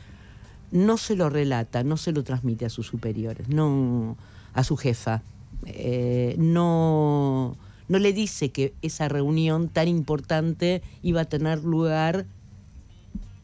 no 0.70 0.98
se 0.98 1.16
lo 1.16 1.30
relata, 1.30 1.82
no 1.82 1.96
se 1.96 2.12
lo 2.12 2.24
transmite 2.24 2.66
a 2.66 2.70
sus 2.70 2.86
superiores, 2.86 3.48
no 3.48 4.16
a 4.52 4.64
su 4.64 4.76
jefa. 4.76 5.22
Eh, 5.64 6.34
no, 6.38 7.56
no 7.88 7.98
le 7.98 8.12
dice 8.12 8.50
que 8.50 8.74
esa 8.82 9.08
reunión 9.08 9.68
tan 9.68 9.88
importante 9.88 10.82
iba 11.02 11.22
a 11.22 11.24
tener 11.24 11.64
lugar 11.64 12.26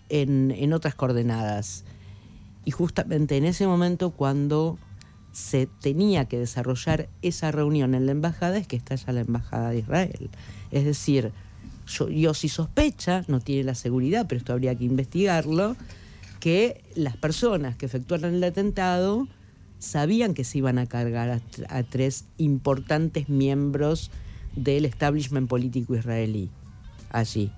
en, 0.08 0.72
otras 0.72 0.94
coordenadas. 0.94 1.84
Y 2.64 2.70
justamente 2.70 3.36
en 3.36 3.44
ese 3.44 3.66
momento 3.66 4.10
cuando 4.10 4.78
se 5.32 5.66
tenía 5.66 6.26
que 6.26 6.38
desarrollar 6.38 7.08
esa 7.22 7.50
reunión 7.50 7.94
en 7.94 8.06
la 8.06 8.12
embajada 8.12 8.56
es 8.56 8.66
que 8.66 8.76
está 8.76 8.94
ya 8.94 9.12
la 9.12 9.20
embajada 9.20 9.70
de 9.70 9.78
Israel. 9.78 10.30
Es 10.70 10.84
decir, 10.84 11.32
yo, 11.86 12.08
yo 12.08 12.34
sí 12.34 12.48
sospecha, 12.48 13.24
no 13.28 13.40
tiene 13.40 13.64
la 13.64 13.74
seguridad, 13.74 14.26
pero 14.28 14.38
esto 14.38 14.52
habría 14.52 14.74
que 14.74 14.84
investigarlo, 14.84 15.76
que 16.40 16.82
las 16.94 17.16
personas 17.16 17.76
que 17.76 17.86
efectuaron 17.86 18.34
el 18.34 18.44
atentado 18.44 19.26
sabían 19.78 20.34
que 20.34 20.44
se 20.44 20.58
iban 20.58 20.78
a 20.78 20.86
cargar 20.86 21.42
a 21.68 21.82
tres 21.82 22.24
importantes 22.38 23.28
miembros 23.28 24.10
del 24.56 24.84
establishment 24.84 25.48
político 25.48 25.96
israelí 25.96 26.50
allí 27.10 27.50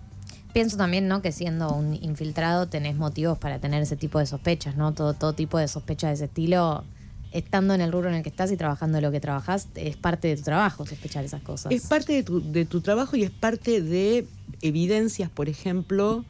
pienso 0.57 0.79
también, 0.79 1.07
¿no? 1.07 1.21
Que 1.21 1.33
siendo 1.33 1.71
un 1.71 2.03
infiltrado 2.03 2.67
tenés 2.67 2.97
motivos 2.97 3.37
para 3.37 3.59
tener 3.59 3.83
ese 3.83 3.95
tipo 3.95 4.19
de 4.19 4.25
sospechas, 4.25 4.75
¿no? 4.75 4.95
Todo, 4.95 5.13
todo 5.13 5.35
tipo 5.35 5.59
de 5.59 5.69
sospechas 5.69 6.09
de 6.09 6.15
ese 6.15 6.25
estilo, 6.25 6.83
estando 7.31 7.75
en 7.75 7.83
el 7.83 7.93
rubro 7.93 8.09
en 8.09 8.15
el 8.15 8.23
que 8.23 8.31
estás 8.31 8.51
y 8.51 8.57
trabajando 8.57 8.99
lo 9.03 9.13
que 9.13 9.21
trabajas, 9.21 9.69
es 9.75 9.99
parte 9.99 10.29
de 10.29 10.37
tu 10.37 10.45
trabajo 10.45 10.87
sospechar 10.87 11.27
esas 11.27 11.43
cosas. 11.43 11.71
Es 11.73 11.87
parte 11.87 12.15
de 12.15 12.23
tu, 12.23 12.41
de 12.41 12.65
tu 12.65 12.81
trabajo 12.81 13.17
y 13.17 13.25
es 13.25 13.31
parte 13.31 13.83
de 13.83 14.27
evidencias, 14.63 15.29
por 15.29 15.51
ejemplo, 15.51 16.25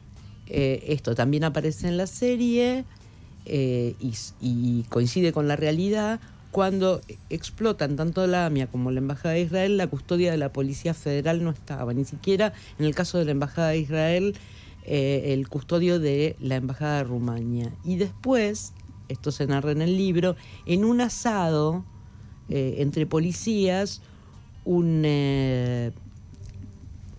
eh, 0.47 0.83
esto 0.87 1.15
también 1.15 1.45
aparece 1.45 1.87
en 1.87 1.95
la 1.95 2.05
serie 2.05 2.83
eh, 3.45 3.95
y 4.41 4.83
coincide 4.89 5.31
con 5.31 5.47
la 5.47 5.55
realidad 5.55 6.19
cuando 6.51 7.01
explotan 7.29 7.95
tanto 7.95 8.25
la 8.25 8.45
AMIA 8.45 8.67
como 8.67 8.91
la 8.91 8.99
Embajada 8.99 9.35
de 9.35 9.41
Israel, 9.41 9.77
la 9.77 9.87
custodia 9.87 10.31
de 10.31 10.37
la 10.37 10.53
Policía 10.53 10.93
Federal 10.93 11.43
no 11.43 11.51
estaba. 11.51 11.93
Ni 11.93 12.05
siquiera 12.05 12.53
en 12.79 12.85
el 12.85 12.95
caso 12.95 13.17
de 13.17 13.25
la 13.25 13.31
Embajada 13.31 13.69
de 13.69 13.79
Israel 13.79 14.35
eh, 14.85 15.33
el 15.33 15.49
custodio 15.49 15.99
de 15.99 16.35
la 16.39 16.55
Embajada 16.55 16.97
de 16.97 17.03
Rumania. 17.03 17.73
Y 17.83 17.97
después, 17.97 18.73
esto 19.09 19.31
se 19.31 19.45
narra 19.45 19.71
en 19.71 19.81
el 19.81 19.97
libro, 19.97 20.35
en 20.65 20.85
un 20.85 21.01
asado 21.01 21.83
eh, 22.49 22.75
entre 22.79 23.05
policías, 23.05 24.01
un, 24.63 25.03
eh, 25.05 25.91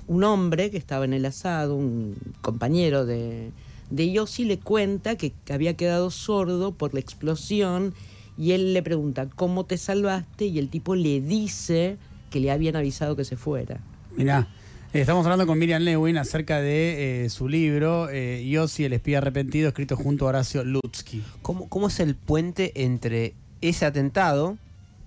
un 0.06 0.24
hombre 0.24 0.70
que 0.70 0.78
estaba 0.78 1.04
en 1.04 1.12
el 1.12 1.26
asado, 1.26 1.76
un 1.76 2.16
compañero 2.40 3.04
de, 3.04 3.52
de 3.90 4.12
Yossi, 4.12 4.44
le 4.44 4.58
cuenta 4.58 5.16
que 5.16 5.34
había 5.50 5.76
quedado 5.76 6.10
sordo 6.10 6.72
por 6.72 6.94
la 6.94 7.00
explosión 7.00 7.94
y 8.38 8.52
él 8.52 8.72
le 8.72 8.82
pregunta, 8.82 9.28
¿cómo 9.34 9.66
te 9.66 9.76
salvaste? 9.76 10.46
Y 10.46 10.58
el 10.58 10.68
tipo 10.68 10.94
le 10.94 11.20
dice 11.20 11.98
que 12.30 12.40
le 12.40 12.50
habían 12.50 12.76
avisado 12.76 13.16
que 13.16 13.24
se 13.24 13.36
fuera. 13.36 13.80
Mirá, 14.16 14.48
eh, 14.92 15.00
estamos 15.00 15.26
hablando 15.26 15.46
con 15.46 15.58
Miriam 15.58 15.82
Lewin 15.82 16.16
acerca 16.16 16.60
de 16.60 17.24
eh, 17.24 17.30
su 17.30 17.48
libro, 17.48 18.08
eh, 18.10 18.46
Yossi, 18.48 18.84
el 18.84 18.92
espía 18.92 19.18
arrepentido, 19.18 19.68
escrito 19.68 19.96
junto 19.96 20.26
a 20.26 20.28
Horacio 20.28 20.64
Lutsky. 20.64 21.22
¿Cómo, 21.42 21.68
¿Cómo 21.68 21.88
es 21.88 21.98
el 22.00 22.14
puente 22.14 22.84
entre 22.84 23.34
ese 23.60 23.86
atentado, 23.86 24.56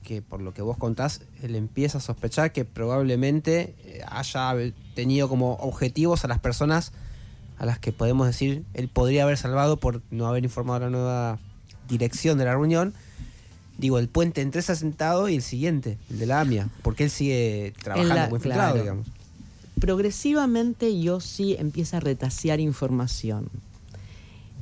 que 0.03 0.21
por 0.21 0.41
lo 0.41 0.53
que 0.53 0.61
vos 0.61 0.77
contás, 0.77 1.21
él 1.41 1.55
empieza 1.55 1.99
a 1.99 2.01
sospechar 2.01 2.51
que 2.51 2.65
probablemente 2.65 3.75
eh, 3.85 4.01
haya 4.09 4.53
tenido 4.93 5.29
como 5.29 5.53
objetivos 5.53 6.25
a 6.25 6.27
las 6.27 6.39
personas 6.39 6.91
a 7.57 7.65
las 7.65 7.77
que 7.77 7.91
podemos 7.91 8.25
decir 8.25 8.65
él 8.73 8.89
podría 8.89 9.23
haber 9.23 9.37
salvado 9.37 9.77
por 9.77 10.01
no 10.09 10.27
haber 10.27 10.43
informado 10.43 10.77
a 10.77 10.79
la 10.79 10.89
nueva 10.89 11.39
dirección 11.87 12.37
de 12.37 12.45
la 12.45 12.53
reunión? 12.53 12.93
Digo, 13.81 13.99
el 13.99 14.07
puente 14.07 14.41
entre 14.41 14.61
ese 14.61 14.71
atentado 14.71 15.27
y 15.27 15.35
el 15.35 15.41
siguiente, 15.41 15.97
el 16.09 16.19
de 16.19 16.25
la 16.27 16.39
AMIA, 16.39 16.69
porque 16.83 17.03
él 17.05 17.09
sigue 17.09 17.73
trabajando 17.83 18.13
la- 18.15 18.23
como 18.25 18.35
infiltrado, 18.37 18.73
claro. 18.73 18.81
digamos. 18.81 19.07
progresivamente 19.79 20.99
Yossi 21.01 21.55
empieza 21.59 21.97
a 21.97 21.99
retasear 21.99 22.59
información. 22.59 23.49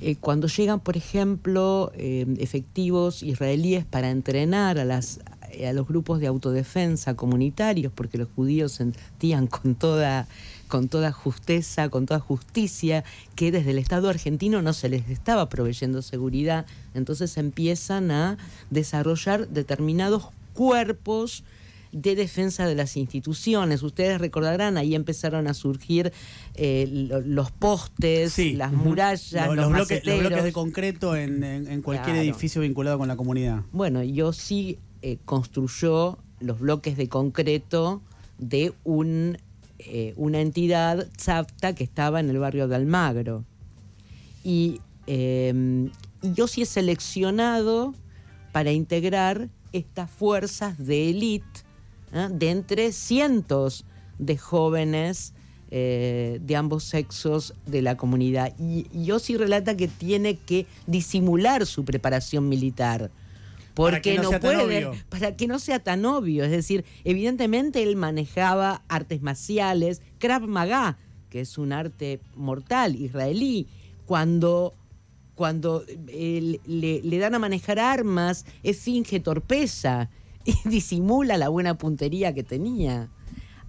Eh, 0.02 0.16
cuando 0.16 0.48
llegan, 0.48 0.80
por 0.80 0.96
ejemplo, 0.96 1.92
eh, 1.96 2.26
efectivos 2.40 3.22
israelíes 3.22 3.84
para 3.86 4.10
entrenar 4.10 4.80
a, 4.80 4.86
las, 4.86 5.20
eh, 5.52 5.68
a 5.68 5.74
los 5.74 5.86
grupos 5.88 6.22
de 6.22 6.28
autodefensa 6.28 7.16
comunitarios, 7.16 7.92
porque 7.94 8.18
los 8.18 8.30
judíos 8.34 8.72
sentían 8.72 9.48
con 9.48 9.76
toda, 9.76 10.26
con 10.70 10.88
toda 10.88 11.12
justeza, 11.12 11.90
con 11.90 12.06
toda 12.06 12.22
justicia, 12.22 13.04
que 13.36 13.52
desde 13.52 13.72
el 13.72 13.78
Estado 13.80 14.08
argentino 14.08 14.62
no 14.62 14.72
se 14.72 14.88
les 14.88 15.10
estaba 15.10 15.50
proveyendo 15.50 16.02
seguridad, 16.02 16.66
entonces 16.94 17.36
empiezan 17.38 18.12
a 18.12 18.38
desarrollar 18.70 19.50
determinados 19.50 20.28
cuerpos 20.54 21.44
de 21.92 22.16
defensa 22.16 22.68
de 22.68 22.76
las 22.76 22.96
instituciones. 22.98 23.82
Ustedes 23.82 24.22
recordarán, 24.22 24.78
ahí 24.78 24.94
empezaron 24.94 25.48
a 25.48 25.56
surgir 25.56 26.14
eh, 26.54 26.88
lo- 26.92 27.20
los 27.22 27.52
postes, 27.52 28.32
Sí. 28.34 28.54
las 28.54 28.72
murallas, 28.72 29.32
Lo- 29.48 29.56
los, 29.56 29.66
los, 29.66 29.74
bloques, 29.74 30.06
los 30.06 30.20
bloques 30.20 30.44
de 30.44 30.54
concreto 30.54 31.16
en, 31.16 31.44
en- 31.44 31.68
en 31.68 31.82
cualquier 31.82 32.16
Claro. 32.16 32.22
edificio 32.30 32.62
vinculado 32.62 33.00
con 33.00 33.08
la 33.08 33.16
comunidad. 33.16 33.64
Bueno, 33.72 34.04
yo 34.04 34.34
sí 34.34 34.78
eh, 35.02 35.18
construyó 35.26 36.20
los 36.42 36.60
bloques 36.60 36.96
de 36.98 37.08
concreto 37.10 38.02
de 38.38 38.74
un, 38.84 39.38
eh, 39.80 40.14
una 40.18 40.42
entidad 40.42 41.08
ZAPTA 41.18 41.74
que 41.74 41.86
estaba 41.86 42.20
en 42.20 42.30
el 42.30 42.38
barrio 42.38 42.68
de 42.68 42.76
Almagro. 42.76 43.46
Y, 44.44 44.82
eh, 45.08 45.90
yo 46.22 46.48
sí 46.48 46.64
he 46.64 46.66
seleccionado 46.66 47.96
para 48.52 48.72
integrar 48.72 49.50
estas 49.72 50.12
fuerzas 50.12 50.78
de 50.78 51.10
élite 51.10 51.62
¿eh? 52.12 52.28
de 52.30 52.52
entre 52.52 52.92
cientos 52.92 53.86
de 54.18 54.38
jóvenes 54.38 55.34
de 55.72 56.56
ambos 56.58 56.84
sexos 56.84 57.54
de 57.68 57.84
la 57.84 57.96
comunidad. 57.96 58.56
Y, 58.58 58.88
y 58.92 59.06
Yossi 59.06 59.38
relata 59.38 59.78
que 59.78 59.88
tiene 59.88 60.36
que 60.36 60.66
disimular 60.88 61.68
su 61.68 61.86
preparación 61.86 62.50
militar. 62.50 63.12
Para 63.80 63.98
Porque 63.98 64.16
que 64.16 64.20
no 64.20 64.32
puede, 64.42 64.92
para 65.08 65.38
que 65.38 65.48
no 65.48 65.58
sea 65.58 65.80
tan 65.80 66.04
obvio. 66.04 66.44
Es 66.44 66.52
decir, 66.52 66.84
evidentemente 67.06 67.82
él 67.82 67.96
manejaba 67.96 68.84
artes 68.89 69.22
marciales, 69.22 70.02
Krav 70.18 70.46
Maga, 70.48 70.98
que 71.30 71.39
es 71.39 71.58
un 71.58 71.72
arte 71.72 72.20
mortal 72.36 72.98
israelí. 72.98 73.68
Cuando, 74.06 74.74
cuando 75.34 75.86
eh, 76.10 76.60
le, 76.65 77.02
le 77.02 77.18
dan 77.20 77.36
a 77.36 77.39
manejar 77.39 77.80
armas, 77.80 78.46
él 78.63 78.76
finge 78.76 79.22
torpeza 79.22 80.10
y 80.44 80.56
disimula 80.68 81.38
la 81.38 81.48
buena 81.48 81.78
puntería 81.78 82.34
que 82.34 82.44
tenía. 82.44 83.10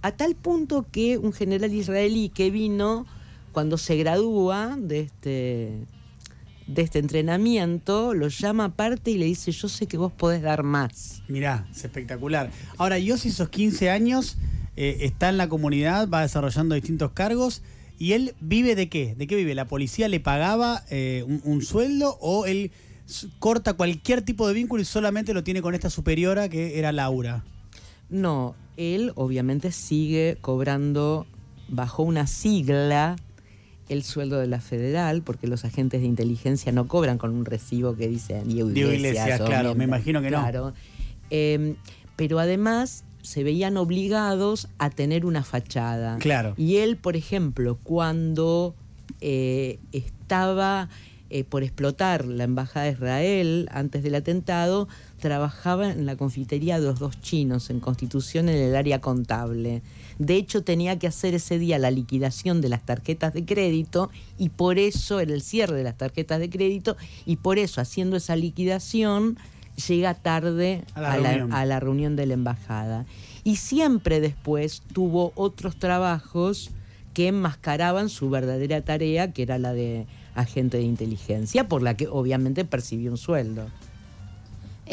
A 0.01 0.11
tal 0.11 0.35
punto 0.35 0.85
que 0.91 1.17
un 1.17 1.31
general 1.31 1.73
israelí 1.73 2.27
que 2.27 2.51
vino 2.51 3.05
cuando 3.53 3.77
se 3.77 3.95
gradúa 3.95 4.75
de 4.77 4.99
este, 5.01 5.85
de 6.67 6.81
este 6.81 6.99
entrenamiento, 6.99 8.13
lo 8.13 8.27
llama 8.27 8.65
aparte 8.65 9.11
y 9.11 9.17
le 9.17 9.25
dice, 9.25 9.51
yo 9.51 9.67
sé 9.67 9.87
que 9.87 9.97
vos 9.97 10.11
podés 10.11 10.41
dar 10.41 10.63
más. 10.63 11.23
Mirá, 11.27 11.67
es 11.71 11.83
espectacular. 11.83 12.49
Ahora, 12.77 12.99
Yossi, 12.99 13.29
esos 13.29 13.49
15 13.49 13.89
años, 13.89 14.37
eh, 14.75 14.99
está 15.01 15.29
en 15.29 15.37
la 15.37 15.49
comunidad, 15.49 16.07
va 16.09 16.21
desarrollando 16.21 16.75
distintos 16.75 17.11
cargos. 17.11 17.61
¿Y 17.97 18.13
él 18.13 18.35
vive 18.39 18.75
de 18.75 18.89
qué? 18.89 19.15
¿De 19.15 19.27
qué 19.27 19.35
vive? 19.35 19.53
¿La 19.53 19.67
policía 19.67 20.07
le 20.07 20.19
pagaba 20.19 20.83
eh, 20.89 21.23
un, 21.27 21.41
un 21.43 21.61
sueldo 21.61 22.17
o 22.19 22.45
él 22.45 22.71
corta 23.39 23.73
cualquier 23.73 24.21
tipo 24.21 24.47
de 24.47 24.53
vínculo 24.53 24.81
y 24.81 24.85
solamente 24.85 25.33
lo 25.33 25.43
tiene 25.43 25.61
con 25.61 25.75
esta 25.75 25.89
superiora 25.89 26.49
que 26.49 26.79
era 26.79 26.91
Laura? 26.91 27.43
No, 28.09 28.55
él 28.77 29.11
obviamente 29.15 29.71
sigue 29.71 30.37
cobrando 30.41 31.27
bajo 31.69 32.03
una 32.03 32.27
sigla 32.27 33.15
el 33.91 34.03
sueldo 34.03 34.39
de 34.39 34.47
la 34.47 34.61
federal, 34.61 35.21
porque 35.21 35.47
los 35.47 35.65
agentes 35.65 36.01
de 36.01 36.07
inteligencia 36.07 36.71
no 36.71 36.87
cobran 36.87 37.17
con 37.17 37.31
un 37.31 37.45
recibo 37.45 37.95
que 37.95 38.07
dice 38.07 38.41
Diego 38.45 38.69
Diego 38.69 38.91
Iglesias. 38.91 39.25
Iglesias, 39.25 39.41
o 39.41 39.45
claro, 39.45 39.75
me 39.75 39.83
imagino 39.83 40.21
que 40.21 40.31
no. 40.31 40.73
Eh, 41.29 41.75
pero 42.15 42.39
además 42.39 43.03
se 43.21 43.43
veían 43.43 43.77
obligados 43.77 44.67
a 44.77 44.89
tener 44.89 45.25
una 45.25 45.43
fachada. 45.43 46.17
Claro. 46.19 46.53
Y 46.57 46.77
él, 46.77 46.97
por 46.97 47.15
ejemplo, 47.15 47.77
cuando 47.83 48.75
eh, 49.21 49.79
estaba 49.91 50.89
eh, 51.29 51.43
por 51.43 51.63
explotar 51.63 52.25
la 52.25 52.43
embajada 52.43 52.85
de 52.85 52.91
Israel 52.91 53.69
antes 53.71 54.03
del 54.03 54.15
atentado, 54.15 54.87
trabajaba 55.21 55.91
en 55.91 56.05
la 56.05 56.17
confitería 56.17 56.79
de 56.79 56.87
los 56.87 56.99
dos 56.99 57.21
chinos 57.21 57.69
en 57.69 57.79
Constitución 57.79 58.49
en 58.49 58.57
el 58.57 58.75
área 58.75 58.99
contable. 58.99 59.81
De 60.19 60.35
hecho, 60.35 60.63
tenía 60.63 60.99
que 60.99 61.07
hacer 61.07 61.33
ese 61.33 61.57
día 61.57 61.79
la 61.79 61.91
liquidación 61.91 62.59
de 62.59 62.67
las 62.67 62.85
tarjetas 62.85 63.33
de 63.33 63.45
crédito 63.45 64.09
y 64.37 64.49
por 64.49 64.77
eso 64.77 65.21
era 65.21 65.33
el 65.33 65.41
cierre 65.41 65.77
de 65.77 65.83
las 65.83 65.97
tarjetas 65.97 66.39
de 66.39 66.49
crédito 66.49 66.97
y 67.25 67.37
por 67.37 67.59
eso 67.59 67.79
haciendo 67.79 68.17
esa 68.17 68.35
liquidación 68.35 69.37
llega 69.87 70.13
tarde 70.13 70.83
A 70.93 71.01
la 71.01 71.13
a 71.13 71.17
la, 71.17 71.29
reunión. 71.29 71.53
a 71.53 71.65
la 71.65 71.79
reunión 71.79 72.15
de 72.17 72.25
la 72.25 72.33
embajada. 72.33 73.05
Y 73.43 73.55
siempre 73.55 74.19
después 74.19 74.81
tuvo 74.93 75.31
otros 75.35 75.77
trabajos 75.77 76.71
que 77.13 77.27
enmascaraban 77.27 78.09
su 78.09 78.29
verdadera 78.29 78.81
tarea, 78.81 79.31
que 79.31 79.43
era 79.43 79.57
la 79.57 79.73
de 79.73 80.07
agente 80.35 80.77
de 80.77 80.83
inteligencia, 80.83 81.67
por 81.67 81.81
la 81.81 81.95
que 81.95 82.07
obviamente 82.07 82.65
percibió 82.65 83.11
un 83.11 83.17
sueldo. 83.17 83.67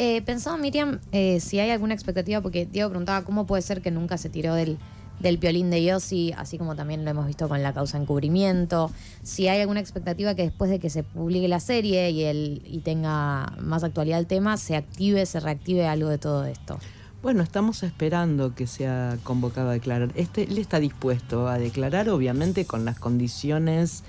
Eh, 0.01 0.21
pensaba, 0.21 0.55
Miriam, 0.55 1.01
eh, 1.11 1.41
si 1.41 1.59
hay 1.59 1.71
alguna 1.71 1.93
expectativa, 1.93 2.39
porque 2.39 2.65
Diego 2.65 2.89
preguntaba 2.89 3.25
cómo 3.25 3.45
puede 3.45 3.61
ser 3.61 3.81
que 3.81 3.91
nunca 3.91 4.17
se 4.17 4.29
tiró 4.29 4.53
del, 4.53 4.77
del 5.19 5.37
violín 5.37 5.69
de 5.69 5.83
Yossi, 5.83 6.33
así 6.37 6.57
como 6.57 6.73
también 6.73 7.03
lo 7.03 7.11
hemos 7.11 7.27
visto 7.27 7.49
con 7.49 7.61
la 7.61 7.73
causa 7.73 7.97
encubrimiento. 7.97 8.89
Si 9.23 9.49
hay 9.49 9.59
alguna 9.59 9.81
expectativa 9.81 10.35
que 10.35 10.43
después 10.43 10.71
de 10.71 10.79
que 10.79 10.89
se 10.89 11.03
publique 11.03 11.49
la 11.49 11.59
serie 11.59 12.11
y, 12.11 12.61
y 12.65 12.79
tenga 12.79 13.53
más 13.59 13.83
actualidad 13.83 14.19
el 14.19 14.25
tema, 14.25 14.55
se 14.55 14.77
active, 14.77 15.25
se 15.25 15.41
reactive 15.41 15.85
algo 15.85 16.07
de 16.07 16.17
todo 16.17 16.45
esto. 16.45 16.79
Bueno, 17.21 17.43
estamos 17.43 17.83
esperando 17.83 18.55
que 18.55 18.67
sea 18.67 19.17
convocado 19.23 19.71
a 19.71 19.73
declarar. 19.73 20.13
Este, 20.15 20.43
él 20.43 20.59
está 20.59 20.79
dispuesto 20.79 21.49
a 21.49 21.57
declarar, 21.59 22.07
obviamente, 22.07 22.63
con 22.63 22.85
las 22.85 22.97
condiciones 22.97 24.05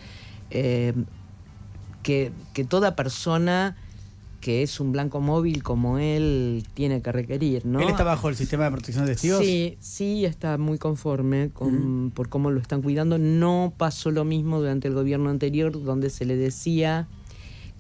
eh, 0.53 0.94
que, 2.05 2.31
que 2.55 2.64
toda 2.64 2.94
persona 2.94 3.76
que 4.40 4.62
es 4.62 4.81
un 4.81 4.92
blanco 4.92 5.20
móvil 5.20 5.62
como 5.62 5.98
él 5.98 6.64
tiene 6.74 7.03
que 7.03 7.12
requerir, 7.12 7.66
¿no? 7.66 7.81
¿Él 7.81 7.88
está 7.88 8.05
bajo 8.05 8.29
el 8.29 8.37
sistema 8.37 8.64
de 8.64 8.70
protección 8.70 9.05
de 9.05 9.12
testigos? 9.12 9.44
Sí, 9.44 9.76
sí, 9.81 10.24
está 10.24 10.57
muy 10.57 10.79
conforme 10.79 11.50
con, 11.50 12.11
por 12.14 12.29
cómo 12.29 12.50
lo 12.50 12.61
están 12.61 12.81
cuidando. 12.81 13.18
No 13.18 13.74
pasó 13.76 14.11
lo 14.11 14.24
mismo 14.24 14.59
durante 14.59 14.88
el 14.88 14.94
gobierno 14.94 15.29
anterior, 15.29 15.72
donde 15.85 16.09
se 16.09 16.24
le 16.24 16.37
decía 16.37 17.07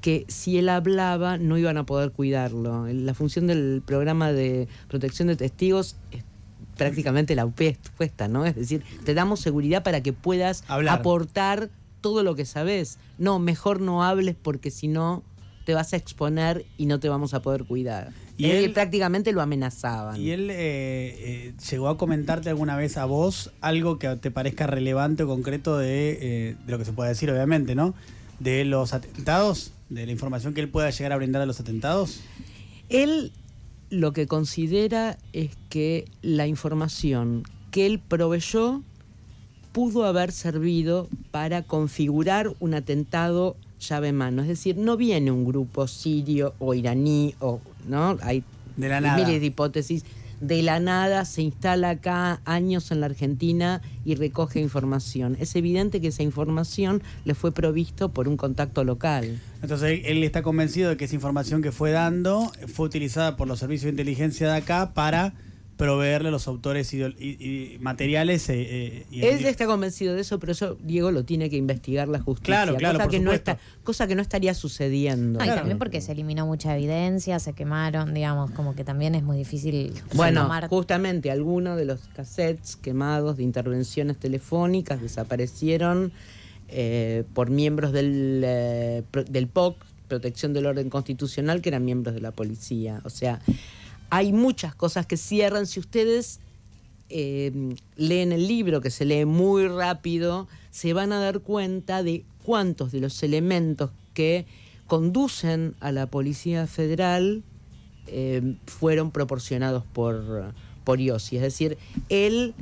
que 0.02 0.24
si 0.28 0.58
él 0.58 0.68
hablaba 0.68 1.38
no 1.38 1.56
iban 1.56 1.78
a 1.78 1.86
poder 1.86 2.12
cuidarlo. 2.12 2.86
La 2.88 3.14
función 3.14 3.46
del 3.46 3.82
programa 3.84 4.32
de 4.32 4.68
protección 4.88 5.28
de 5.28 5.36
testigos 5.36 5.96
es 6.10 6.24
prácticamente 6.76 7.34
la 7.34 7.44
opuesta, 7.44 8.28
¿no? 8.28 8.44
Es 8.44 8.54
decir, 8.54 8.82
te 9.04 9.14
damos 9.14 9.40
seguridad 9.40 9.82
para 9.82 10.02
que 10.02 10.12
puedas 10.12 10.64
Hablar. 10.68 10.98
aportar 11.00 11.70
todo 12.00 12.22
lo 12.22 12.34
que 12.34 12.44
sabes. 12.44 12.98
No, 13.18 13.38
mejor 13.38 13.80
no 13.80 14.02
hables 14.02 14.36
porque 14.40 14.70
si 14.70 14.88
no 14.88 15.22
te 15.70 15.74
vas 15.74 15.92
a 15.92 15.96
exponer 15.96 16.66
y 16.76 16.86
no 16.86 16.98
te 16.98 17.08
vamos 17.08 17.32
a 17.32 17.42
poder 17.42 17.62
cuidar. 17.64 18.10
Y 18.36 18.46
Y 18.46 18.50
él- 18.50 18.72
prácticamente 18.72 19.30
lo 19.30 19.40
amenazaban. 19.40 20.20
¿Y 20.20 20.30
él 20.32 20.50
eh, 20.50 20.56
eh, 20.58 21.52
llegó 21.70 21.86
a 21.88 21.96
comentarte 21.96 22.48
alguna 22.48 22.74
vez 22.74 22.96
a 22.96 23.04
vos 23.04 23.52
algo 23.60 23.96
que 24.00 24.08
te 24.16 24.32
parezca 24.32 24.66
relevante 24.66 25.22
o 25.22 25.28
concreto 25.28 25.78
de, 25.78 26.18
eh, 26.20 26.56
de 26.66 26.72
lo 26.72 26.76
que 26.78 26.84
se 26.84 26.92
puede 26.92 27.10
decir, 27.10 27.30
obviamente, 27.30 27.76
¿no? 27.76 27.94
De 28.40 28.64
los 28.64 28.94
atentados, 28.94 29.72
de 29.90 30.06
la 30.06 30.10
información 30.10 30.54
que 30.54 30.60
él 30.60 30.68
pueda 30.68 30.90
llegar 30.90 31.12
a 31.12 31.16
brindar 31.16 31.38
de 31.40 31.46
los 31.46 31.60
atentados. 31.60 32.18
Él 32.88 33.30
lo 33.90 34.12
que 34.12 34.26
considera 34.26 35.18
es 35.32 35.50
que 35.68 36.06
la 36.20 36.48
información 36.48 37.44
que 37.70 37.86
él 37.86 38.00
proveyó 38.00 38.82
pudo 39.70 40.04
haber 40.04 40.32
servido 40.32 41.08
para 41.30 41.62
configurar 41.62 42.54
un 42.58 42.74
atentado 42.74 43.54
llave 43.80 44.08
en 44.08 44.16
mano. 44.16 44.42
Es 44.42 44.48
decir, 44.48 44.76
no 44.76 44.96
viene 44.96 45.30
un 45.32 45.44
grupo 45.44 45.88
sirio 45.88 46.54
o 46.58 46.74
iraní 46.74 47.34
o 47.40 47.60
no 47.88 48.16
hay 48.22 48.44
De 48.76 48.88
la 48.88 49.00
nada. 49.00 49.16
miles 49.16 49.40
de 49.40 49.46
hipótesis. 49.46 50.04
De 50.40 50.62
la 50.62 50.80
nada 50.80 51.26
se 51.26 51.42
instala 51.42 51.90
acá 51.90 52.40
años 52.46 52.90
en 52.92 53.00
la 53.00 53.06
Argentina 53.06 53.82
y 54.06 54.14
recoge 54.14 54.58
información. 54.58 55.36
Es 55.38 55.54
evidente 55.54 56.00
que 56.00 56.08
esa 56.08 56.22
información 56.22 57.02
le 57.26 57.34
fue 57.34 57.52
provisto 57.52 58.08
por 58.08 58.26
un 58.26 58.38
contacto 58.38 58.82
local. 58.84 59.38
Entonces 59.60 60.00
él, 60.00 60.02
él 60.18 60.24
está 60.24 60.40
convencido 60.42 60.88
de 60.88 60.96
que 60.96 61.04
esa 61.04 61.14
información 61.14 61.60
que 61.60 61.72
fue 61.72 61.90
dando 61.90 62.50
fue 62.72 62.86
utilizada 62.86 63.36
por 63.36 63.48
los 63.48 63.58
servicios 63.58 63.84
de 63.84 63.90
inteligencia 63.90 64.50
de 64.50 64.56
acá 64.56 64.92
para 64.94 65.34
proveerle 65.80 66.30
los 66.30 66.46
autores 66.46 66.92
y, 66.94 67.02
y 67.02 67.78
materiales. 67.80 68.48
eh, 68.50 68.54
eh, 68.60 69.06
y- 69.10 69.22
Él 69.24 69.44
está 69.46 69.66
convencido 69.66 70.14
de 70.14 70.20
eso, 70.20 70.38
pero 70.38 70.52
eso 70.52 70.76
Diego 70.82 71.10
lo 71.10 71.24
tiene 71.24 71.48
que 71.50 71.56
investigar 71.56 72.06
la 72.08 72.20
justicia. 72.20 72.64
Claro, 72.64 72.76
claro, 72.76 72.98
cosa 72.98 73.04
por 73.04 73.10
que 73.10 73.20
no 73.20 73.32
está, 73.32 73.58
cosa 73.82 74.06
que 74.06 74.14
no 74.14 74.22
estaría 74.22 74.52
sucediendo. 74.54 75.38
No, 75.38 75.44
y 75.44 75.48
Claro. 75.48 75.60
también 75.62 75.78
porque 75.78 76.00
se 76.00 76.12
eliminó 76.12 76.46
mucha 76.46 76.76
evidencia, 76.76 77.38
se 77.38 77.52
quemaron, 77.54 78.12
digamos, 78.14 78.50
como 78.52 78.74
que 78.74 78.84
también 78.84 79.14
es 79.14 79.22
muy 79.22 79.36
difícil 79.38 79.92
Bueno, 80.14 80.42
tomar- 80.42 80.68
justamente 80.68 81.30
algunos 81.30 81.76
de 81.76 81.86
los 81.86 82.00
cassettes 82.14 82.76
quemados 82.76 83.36
de 83.38 83.42
intervenciones 83.42 84.18
telefónicas 84.18 85.00
desaparecieron 85.00 86.12
eh, 86.68 87.24
por 87.34 87.50
miembros 87.50 87.92
del, 87.92 88.42
eh, 88.44 89.02
pro- 89.10 89.24
del 89.24 89.48
POC, 89.48 89.76
Protección 90.08 90.52
del 90.52 90.66
Orden 90.66 90.90
Constitucional, 90.90 91.60
que 91.62 91.68
eran 91.68 91.84
miembros 91.84 92.14
de 92.14 92.20
la 92.20 92.32
policía. 92.32 93.00
O 93.04 93.10
sea, 93.10 93.40
hay 94.10 94.32
muchas 94.32 94.74
cosas 94.74 95.06
que 95.06 95.16
cierran. 95.16 95.66
Si 95.66 95.80
ustedes 95.80 96.40
eh, 97.08 97.74
leen 97.96 98.32
el 98.32 98.46
libro, 98.46 98.80
que 98.80 98.90
se 98.90 99.04
lee 99.04 99.24
muy 99.24 99.66
rápido, 99.66 100.48
se 100.70 100.92
van 100.92 101.12
a 101.12 101.20
dar 101.20 101.40
cuenta 101.40 102.02
de 102.02 102.24
cuántos 102.44 102.92
de 102.92 103.00
los 103.00 103.22
elementos 103.22 103.90
que 104.14 104.46
conducen 104.86 105.74
a 105.80 105.92
la 105.92 106.06
Policía 106.06 106.66
Federal 106.66 107.42
eh, 108.06 108.56
fueron 108.66 109.12
proporcionados 109.12 109.84
por, 109.92 110.52
por 110.84 111.00
Iossi. 111.00 111.36
Es 111.36 111.42
decir, 111.42 111.78
él 112.08 112.54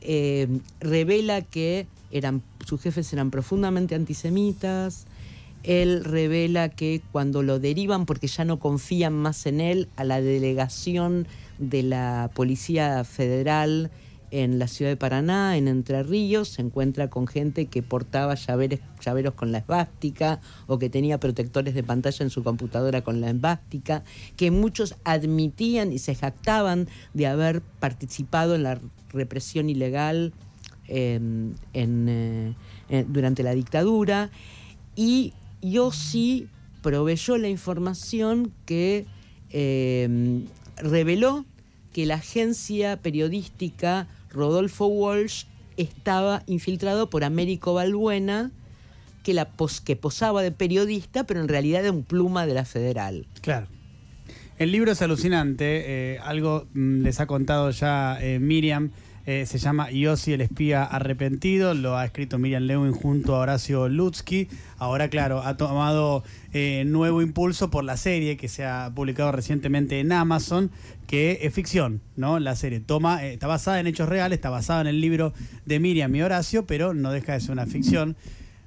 eh, 0.00 0.48
revela 0.80 1.42
que 1.42 1.86
eran, 2.10 2.42
sus 2.66 2.80
jefes 2.80 3.12
eran 3.12 3.30
profundamente 3.30 3.94
antisemitas. 3.94 5.06
Él 5.62 6.04
revela 6.04 6.70
que 6.70 7.02
cuando 7.12 7.42
lo 7.42 7.58
derivan, 7.58 8.06
porque 8.06 8.26
ya 8.26 8.44
no 8.44 8.58
confían 8.58 9.14
más 9.14 9.46
en 9.46 9.60
él, 9.60 9.88
a 9.96 10.04
la 10.04 10.20
delegación 10.20 11.26
de 11.58 11.82
la 11.82 12.30
Policía 12.34 13.04
Federal 13.04 13.90
en 14.30 14.58
la 14.58 14.68
ciudad 14.68 14.92
de 14.92 14.96
Paraná, 14.96 15.56
en 15.56 15.66
Entre 15.68 16.02
Ríos, 16.02 16.48
se 16.50 16.62
encuentra 16.62 17.10
con 17.10 17.26
gente 17.26 17.66
que 17.66 17.82
portaba 17.82 18.34
llaveres, 18.36 18.80
llaveros 19.00 19.34
con 19.34 19.50
la 19.50 19.58
esvástica 19.58 20.40
o 20.66 20.78
que 20.78 20.88
tenía 20.88 21.18
protectores 21.18 21.74
de 21.74 21.82
pantalla 21.82 22.24
en 22.24 22.30
su 22.30 22.44
computadora 22.44 23.02
con 23.02 23.20
la 23.20 23.30
esvástica, 23.30 24.04
que 24.36 24.50
muchos 24.50 24.94
admitían 25.04 25.92
y 25.92 25.98
se 25.98 26.14
jactaban 26.14 26.88
de 27.12 27.26
haber 27.26 27.60
participado 27.60 28.54
en 28.54 28.62
la 28.62 28.80
represión 29.12 29.68
ilegal 29.68 30.32
eh, 30.86 31.20
eh, 31.74 32.54
durante 33.08 33.42
la 33.42 33.52
dictadura. 33.52 34.30
Y 34.94 35.32
yo 35.62 35.92
sí 35.92 36.48
proveyó 36.82 37.36
la 37.38 37.48
información 37.48 38.52
que 38.66 39.06
eh, 39.50 40.42
reveló 40.76 41.44
que 41.92 42.06
la 42.06 42.14
agencia 42.16 42.96
periodística 43.02 44.06
Rodolfo 44.30 44.86
Walsh 44.86 45.44
estaba 45.76 46.42
infiltrado 46.46 47.10
por 47.10 47.24
Américo 47.24 47.74
Balbuena, 47.74 48.50
que, 49.22 49.34
la 49.34 49.50
pos- 49.50 49.80
que 49.80 49.96
posaba 49.96 50.42
de 50.42 50.52
periodista, 50.52 51.24
pero 51.24 51.40
en 51.40 51.48
realidad 51.48 51.82
era 51.82 51.92
un 51.92 52.04
pluma 52.04 52.46
de 52.46 52.54
la 52.54 52.64
federal. 52.64 53.26
Claro. 53.40 53.66
El 54.58 54.72
libro 54.72 54.92
es 54.92 55.02
alucinante. 55.02 56.14
eh, 56.14 56.18
algo 56.22 56.66
mm, 56.74 57.02
les 57.02 57.18
ha 57.20 57.26
contado 57.26 57.70
ya 57.70 58.18
eh, 58.20 58.38
Miriam. 58.38 58.90
Eh, 59.30 59.46
se 59.46 59.58
llama 59.58 59.92
Yossi 59.92 60.32
el 60.32 60.40
espía 60.40 60.82
arrepentido. 60.82 61.72
Lo 61.72 61.96
ha 61.96 62.04
escrito 62.04 62.36
Miriam 62.36 62.64
Lewin 62.64 62.90
junto 62.90 63.36
a 63.36 63.38
Horacio 63.38 63.88
Lutsky. 63.88 64.48
Ahora, 64.76 65.06
claro, 65.08 65.44
ha 65.44 65.56
tomado 65.56 66.24
eh, 66.52 66.82
nuevo 66.84 67.22
impulso 67.22 67.70
por 67.70 67.84
la 67.84 67.96
serie 67.96 68.36
que 68.36 68.48
se 68.48 68.64
ha 68.64 68.90
publicado 68.92 69.30
recientemente 69.30 70.00
en 70.00 70.10
Amazon, 70.10 70.72
que 71.06 71.38
es 71.42 71.54
ficción, 71.54 72.00
¿no? 72.16 72.40
La 72.40 72.56
serie 72.56 72.80
toma, 72.80 73.24
eh, 73.24 73.34
está 73.34 73.46
basada 73.46 73.78
en 73.78 73.86
hechos 73.86 74.08
reales, 74.08 74.38
está 74.38 74.50
basada 74.50 74.80
en 74.80 74.88
el 74.88 75.00
libro 75.00 75.32
de 75.64 75.78
Miriam 75.78 76.12
y 76.12 76.22
Horacio, 76.22 76.66
pero 76.66 76.92
no 76.92 77.12
deja 77.12 77.34
de 77.34 77.40
ser 77.40 77.52
una 77.52 77.66
ficción 77.66 78.16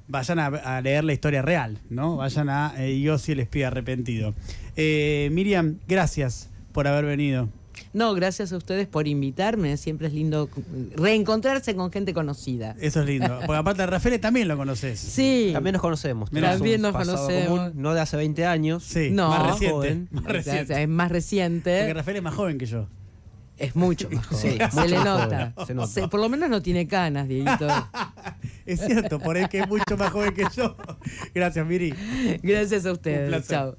vayan 0.07 0.39
a, 0.39 0.79
leer 0.79 1.03
la 1.03 1.11
historia 1.11 1.41
real, 1.41 1.79
¿no? 1.89 2.17
Vayan 2.17 2.47
a 2.49 2.73
Yossi 2.87 3.33
el 3.33 3.41
espía 3.41 3.67
arrepentido. 3.67 4.33
Miriam, 4.77 5.79
gracias 5.89 6.49
por 6.71 6.87
haber 6.87 7.03
venido. 7.03 7.49
No, 7.93 8.13
gracias 8.15 8.51
a 8.51 8.57
ustedes 8.57 8.87
por 8.87 9.07
invitarme. 9.07 9.77
Siempre 9.77 10.07
es 10.07 10.13
lindo 10.13 10.49
reencontrarse 10.95 11.75
con 11.75 11.91
gente 11.91 12.13
conocida. 12.13 12.75
Eso 12.79 13.01
es 13.01 13.05
lindo. 13.07 13.39
Porque 13.45 13.55
aparte 13.59 13.81
de 13.83 13.87
Rafael 13.87 14.19
también 14.19 14.47
lo 14.47 14.57
conoces. 14.57 14.99
Sí. 14.99 15.51
También 15.53 15.73
nos 15.73 15.81
conocemos. 15.81 16.29
También 16.31 16.83
un 16.85 16.91
nos 16.91 16.93
conocemos. 17.05 17.47
común, 17.69 17.71
no 17.81 17.93
de 17.93 18.01
hace 18.01 18.17
20 18.17 18.45
años. 18.45 18.83
Sí, 18.83 19.09
No. 19.11 19.29
más 19.29 19.43
reciente. 19.53 19.71
Joven. 19.71 20.07
Más 20.11 20.23
O 20.23 20.25
sea, 20.25 20.33
reciente. 20.33 20.81
es 20.81 20.89
más 20.89 21.05
Porque 21.07 21.13
reciente. 21.13 21.93
Rafael 21.93 22.17
es 22.17 22.23
más 22.23 22.33
joven 22.33 22.57
que 22.57 22.65
yo. 22.65 22.87
Es 23.55 23.75
mucho 23.75 24.09
más 24.09 24.25
joven. 24.25 24.41
Sí, 24.41 24.57
se 24.75 24.87
le 24.87 24.97
nota. 24.97 25.53
se 25.67 25.73
nota. 25.75 25.87
Se- 25.87 26.07
por 26.07 26.19
lo 26.19 26.27
menos 26.27 26.49
no 26.49 26.61
tiene 26.63 26.87
canas, 26.87 27.27
Dieguito. 27.27 27.67
Es 28.65 28.79
cierto, 28.79 29.19
por 29.19 29.35
ahí 29.35 29.45
que 29.49 29.59
es 29.59 29.67
mucho 29.67 29.97
más 29.97 30.09
joven 30.11 30.33
que 30.33 30.45
yo. 30.55 30.77
Gracias, 31.35 31.67
Miri. 31.67 31.93
Gracias 32.41 32.85
a 32.85 32.89
Un 32.89 32.93
ustedes. 32.93 33.27
placer. 33.27 33.47
Chao. 33.57 33.71